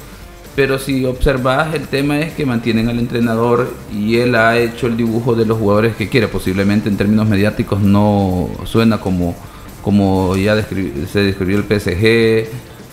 [0.54, 4.98] Pero si observas, el tema es que mantienen al entrenador y él ha hecho el
[4.98, 6.28] dibujo de los jugadores que quiere.
[6.28, 9.34] Posiblemente en términos mediáticos no suena como,
[9.82, 12.46] como ya descri- se describió el PSG,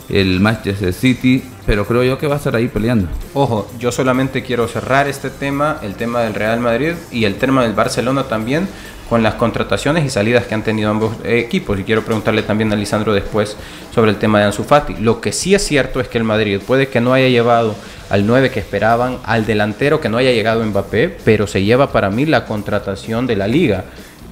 [0.10, 3.08] el Manchester City, pero creo yo que va a estar ahí peleando.
[3.36, 7.62] Ojo, yo solamente quiero cerrar este tema, el tema del Real Madrid y el tema
[7.64, 8.68] del Barcelona también,
[9.08, 11.80] con las contrataciones y salidas que han tenido ambos equipos.
[11.80, 13.56] Y quiero preguntarle también a Lisandro después
[13.94, 14.96] sobre el tema de Ansu Fati.
[15.00, 17.76] Lo que sí es cierto es que el Madrid puede que no haya llevado
[18.12, 22.10] al 9 que esperaban, al delantero que no haya llegado Mbappé, pero se lleva para
[22.12, 23.86] mí la contratación de la liga.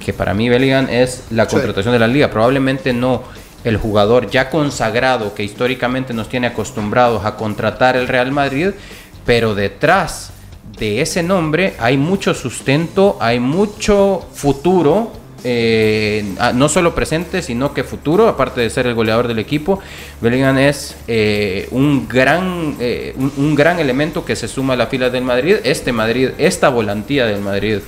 [0.04, 1.52] Que para mí Bellingham es la Sí.
[1.52, 2.30] contratación de la liga.
[2.30, 3.22] Probablemente no
[3.64, 8.70] el jugador ya consagrado que históricamente nos tiene acostumbrados a contratar el Real Madrid,
[9.26, 10.30] pero detrás
[10.78, 15.12] de ese nombre hay mucho sustento, hay mucho futuro,
[15.44, 19.80] eh, ah, no solo presente, sino que futuro, aparte de ser el goleador del equipo.
[20.20, 24.86] Bellingham es eh, un, gran, eh, un, un gran elemento que se suma a la
[24.86, 25.56] fila del Madrid.
[25.64, 27.78] Este Madrid, esta volantía del Madrid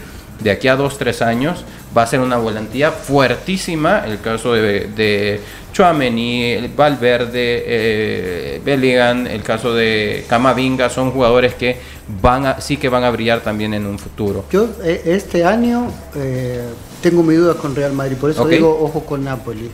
[0.41, 1.65] de aquí a dos, tres años
[1.97, 4.05] va a ser una volantía fuertísima.
[4.07, 5.41] El caso de, de
[5.73, 11.77] Chouameni, Valverde, eh, Bellingham, el caso de Camavinga, son jugadores que
[12.23, 14.45] van a, sí que van a brillar también en un futuro.
[14.51, 16.65] Yo eh, este año eh,
[17.03, 18.51] tengo mi duda con Real Madrid, por eso Ok.
[18.51, 19.71] digo ojo con Napoli.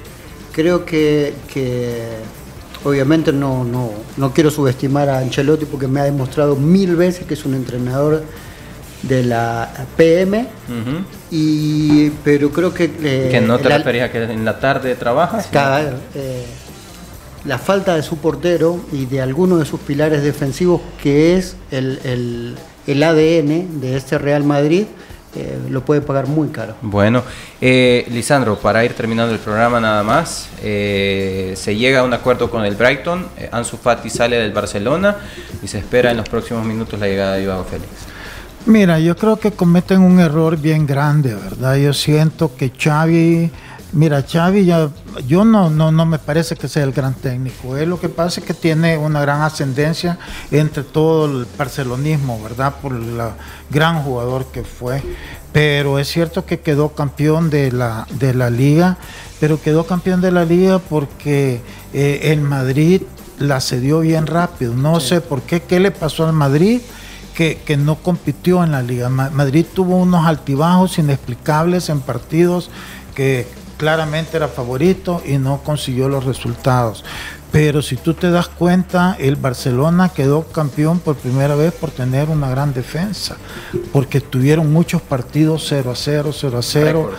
[0.52, 2.02] Creo que, que
[2.84, 7.34] obviamente no, no, no quiero subestimar a Ancelotti porque me ha demostrado mil veces que
[7.34, 8.22] es un entrenador
[9.02, 10.46] de la PM,
[11.30, 12.84] y, pero creo que...
[13.02, 15.48] eh, que no te la- referías a que en la tarde trabajas.
[15.50, 16.44] Cada- eh,
[17.44, 22.00] la falta de su portero y de alguno de sus pilares defensivos, que es el,
[22.04, 22.54] el-
[22.86, 24.84] el ADN de este Real Madrid,
[25.36, 26.74] eh, lo puede pagar muy caro.
[26.80, 27.22] Bueno,
[27.60, 32.50] eh, Lisandro, para ir terminando el programa nada más, eh, se llega a un acuerdo
[32.50, 35.16] con el Brighton, Ansu Fati sale del Barcelona
[35.62, 37.90] y se espera en los próximos minutos la llegada de Joao Félix.
[38.66, 41.76] Mira, yo creo que cometen un error bien grande, ¿verdad?
[41.76, 43.48] Yo siento que Xavi,
[43.92, 44.90] mira, Xavi ya,
[45.24, 47.76] yo no, no, no me parece que sea el gran técnico.
[47.76, 50.18] Él lo que pasa es que tiene una gran ascendencia
[50.50, 52.74] entre todo el barcelonismo, ¿verdad?
[52.82, 53.16] Por el
[53.70, 55.00] gran jugador que fue.
[55.52, 58.98] Pero es cierto que quedó campeón de la, de la liga,
[59.38, 61.60] pero quedó campeón de la liga porque
[61.92, 63.02] eh, el Madrid
[63.38, 64.74] la cedió bien rápido.
[64.74, 66.80] No sé por qué, qué le pasó al Madrid
[67.36, 69.08] que, que no compitió en la liga.
[69.08, 72.70] Ma- Madrid tuvo unos altibajos inexplicables en partidos
[73.14, 77.04] que claramente era favorito y no consiguió los resultados.
[77.52, 82.28] Pero si tú te das cuenta, el Barcelona quedó campeón por primera vez por tener
[82.28, 83.36] una gran defensa,
[83.92, 87.10] porque tuvieron muchos partidos 0 a 0, 0 a 0.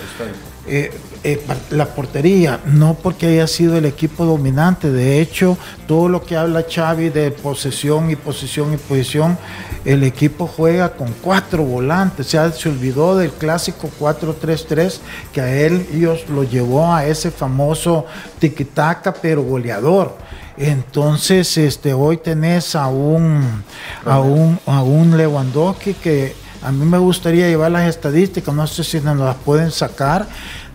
[0.67, 0.91] Eh,
[1.23, 1.41] eh,
[1.71, 5.57] la portería, no porque haya sido el equipo dominante, de hecho,
[5.87, 9.37] todo lo que habla Xavi de posesión y posición y posición,
[9.85, 14.99] el equipo juega con cuatro volantes, o sea, se olvidó del clásico 4-3-3
[15.31, 18.05] que a él ellos lo llevó a ese famoso
[18.39, 20.17] tiquitaca pero goleador.
[20.57, 23.63] Entonces, este, hoy tenés a un,
[24.05, 28.83] a un, a un Lewandowski que a mí me gustaría llevar las estadísticas, no sé
[28.83, 30.27] si nos las pueden sacar,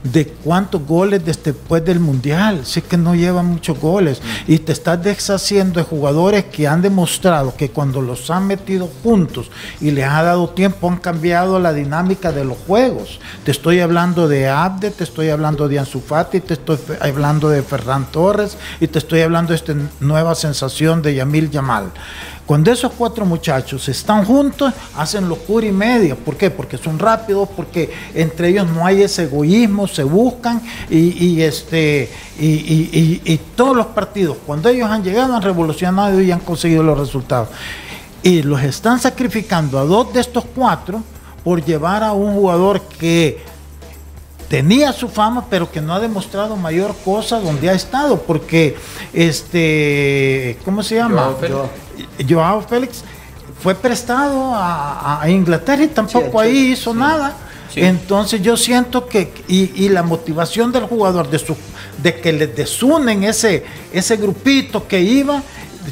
[0.03, 2.67] de cuántos goles después del Mundial.
[2.67, 4.21] Sé que no lleva muchos goles.
[4.47, 9.51] Y te estás deshaciendo de jugadores que han demostrado que cuando los han metido juntos
[9.81, 13.21] y les ha dado tiempo han cambiado la dinámica de los juegos.
[13.45, 17.63] Te estoy hablando de Abde, te estoy hablando de Ansu Fati, te estoy hablando de
[17.63, 21.93] Ferran Torres y te estoy hablando de esta nueva sensación de Yamil Yamal.
[22.47, 26.17] Cuando esos cuatro muchachos están juntos, hacen locura y media.
[26.17, 26.51] ¿Por qué?
[26.51, 32.11] Porque son rápidos, porque entre ellos no hay ese egoísmo, se buscan y, y, este,
[32.39, 36.41] y, y- y- y todos los partidos, cuando ellos han llegado, han revolucionado y han
[36.41, 37.49] conseguido los resultados.
[38.23, 41.03] Y los están sacrificando a dos de estos cuatro
[41.45, 43.41] por llevar a un jugador que
[44.49, 48.77] tenía su fama, pero que no ha demostrado mayor cosa donde ha estado, porque
[49.13, 51.23] este, ¿cómo se llama?
[51.23, 52.31] Joao Félix.
[52.31, 53.05] Joao Félix
[53.63, 57.37] fue prestado a, a Inglaterra y tampoco Sí, ahí sí, hizo nada.
[57.73, 57.81] Sí.
[57.81, 61.57] Entonces yo siento que, y, y la motivación del jugador de, su,
[62.03, 65.43] de que le desunen ese, ese grupito que iba,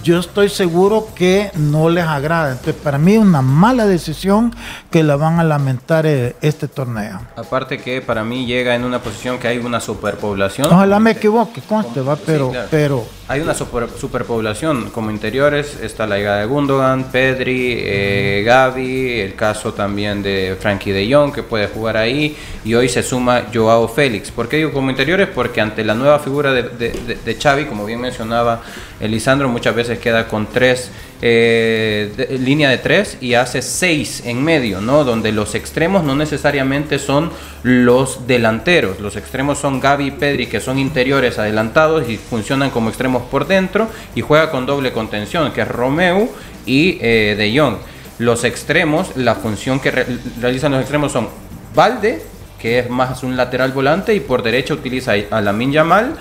[0.05, 2.53] yo estoy seguro que no les agrada.
[2.53, 4.55] Entonces para mí es una mala decisión
[4.91, 7.20] que la van a lamentar eh, este torneo.
[7.37, 10.66] Aparte que para mí llega en una posición que hay una superpoblación.
[10.66, 12.68] Ojalá me equivoque, conste, va, Sí, pero, claro.
[12.70, 19.20] pero Hay una super- superpoblación como interiores, está la llegada de Gundogan, Pedri, eh, Gavi,
[19.20, 23.45] el caso también de Frankie de Jong que puede jugar ahí y hoy se suma
[23.55, 24.33] Joao Félix.
[24.33, 25.28] ¿Por qué digo como interiores?
[25.33, 28.62] Porque ante la nueva figura de, de, de- de Xavi, como bien mencionaba
[28.99, 30.91] Elisandro, muchas veces queda con tres,
[31.23, 35.05] eh, de- línea de tres y hace seis en medio, ¿no?
[35.05, 37.31] Donde los extremos no necesariamente son
[37.62, 42.89] los delanteros, los extremos son Gavi y Pedri que son interiores adelantados y funcionan como
[42.89, 46.31] extremos por dentro y juega con doble contención que es Romeu
[46.66, 47.77] y eh, De Jong.
[48.18, 50.07] Los extremos, la función que re-
[50.41, 51.29] realizan los extremos son
[51.75, 52.23] Valde,
[52.59, 56.16] que es más un lateral volante y por derecha utiliza a Lamin Yamal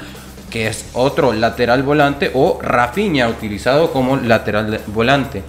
[0.50, 5.44] que es otro lateral volante, o Rafinha utilizado como lateral volante.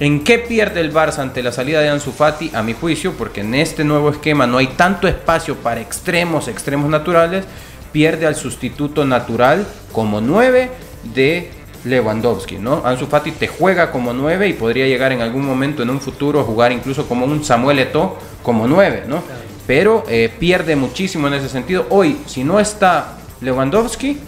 [0.00, 2.50] ¿En qué pierde el Barça ante la salida de Ansu Fati?
[2.54, 6.90] A mi juicio, porque en este nuevo esquema no hay tanto espacio para extremos, extremos
[6.90, 7.44] naturales,
[7.92, 10.70] pierde al sustituto natural como 9
[11.14, 11.50] de
[11.84, 12.82] Lewandowski, ¿no?
[12.84, 16.40] Ansu Fati te juega como 9 y podría llegar en algún momento en un futuro
[16.40, 19.22] a jugar incluso como un Samuel Eto'o como 9, ¿no?
[19.66, 21.86] Pero eh, pierde muchísimo en ese sentido.
[21.90, 24.18] Hoy, si no está Lewandowski,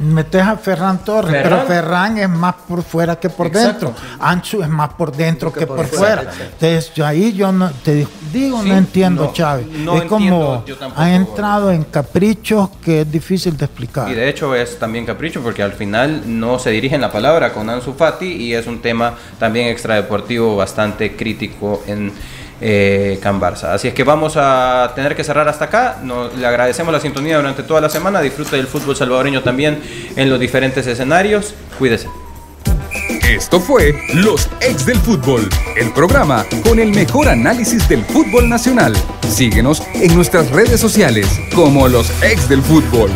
[0.00, 1.60] Metes a Ferran Torres, Ferran.
[1.60, 3.86] pero Ferran es más por fuera que por Exacto.
[3.86, 4.02] dentro.
[4.18, 6.32] Anchu es más por dentro que, por por, fuera, fuera.
[6.44, 9.66] Entonces, yo ahí yo no te di- digo, Sí, no entiendo, no, Chávez.
[9.68, 14.10] no es como tampoco, ha entrado en caprichos que es difícil de explicar.
[14.10, 17.52] Y de hecho es también capricho porque al final no se dirige en la palabra
[17.52, 22.12] con Ansu Fati y es un tema también extradeportivo bastante crítico en
[22.62, 23.72] eh, Can Barça.
[23.74, 25.98] Así es que vamos a tener que cerrar hasta acá.
[26.36, 28.20] Le agradecemos la sintonía durante toda la semana.
[28.20, 29.82] Disfrute del fútbol salvadoreño también
[30.14, 31.54] en los diferentes escenarios.
[31.78, 32.08] Cuídese.
[33.28, 38.94] Esto fue Los Ex del Fútbol, el programa con el mejor análisis del fútbol nacional.
[39.28, 43.10] Síguenos en nuestras redes sociales como Los Ex del Fútbol.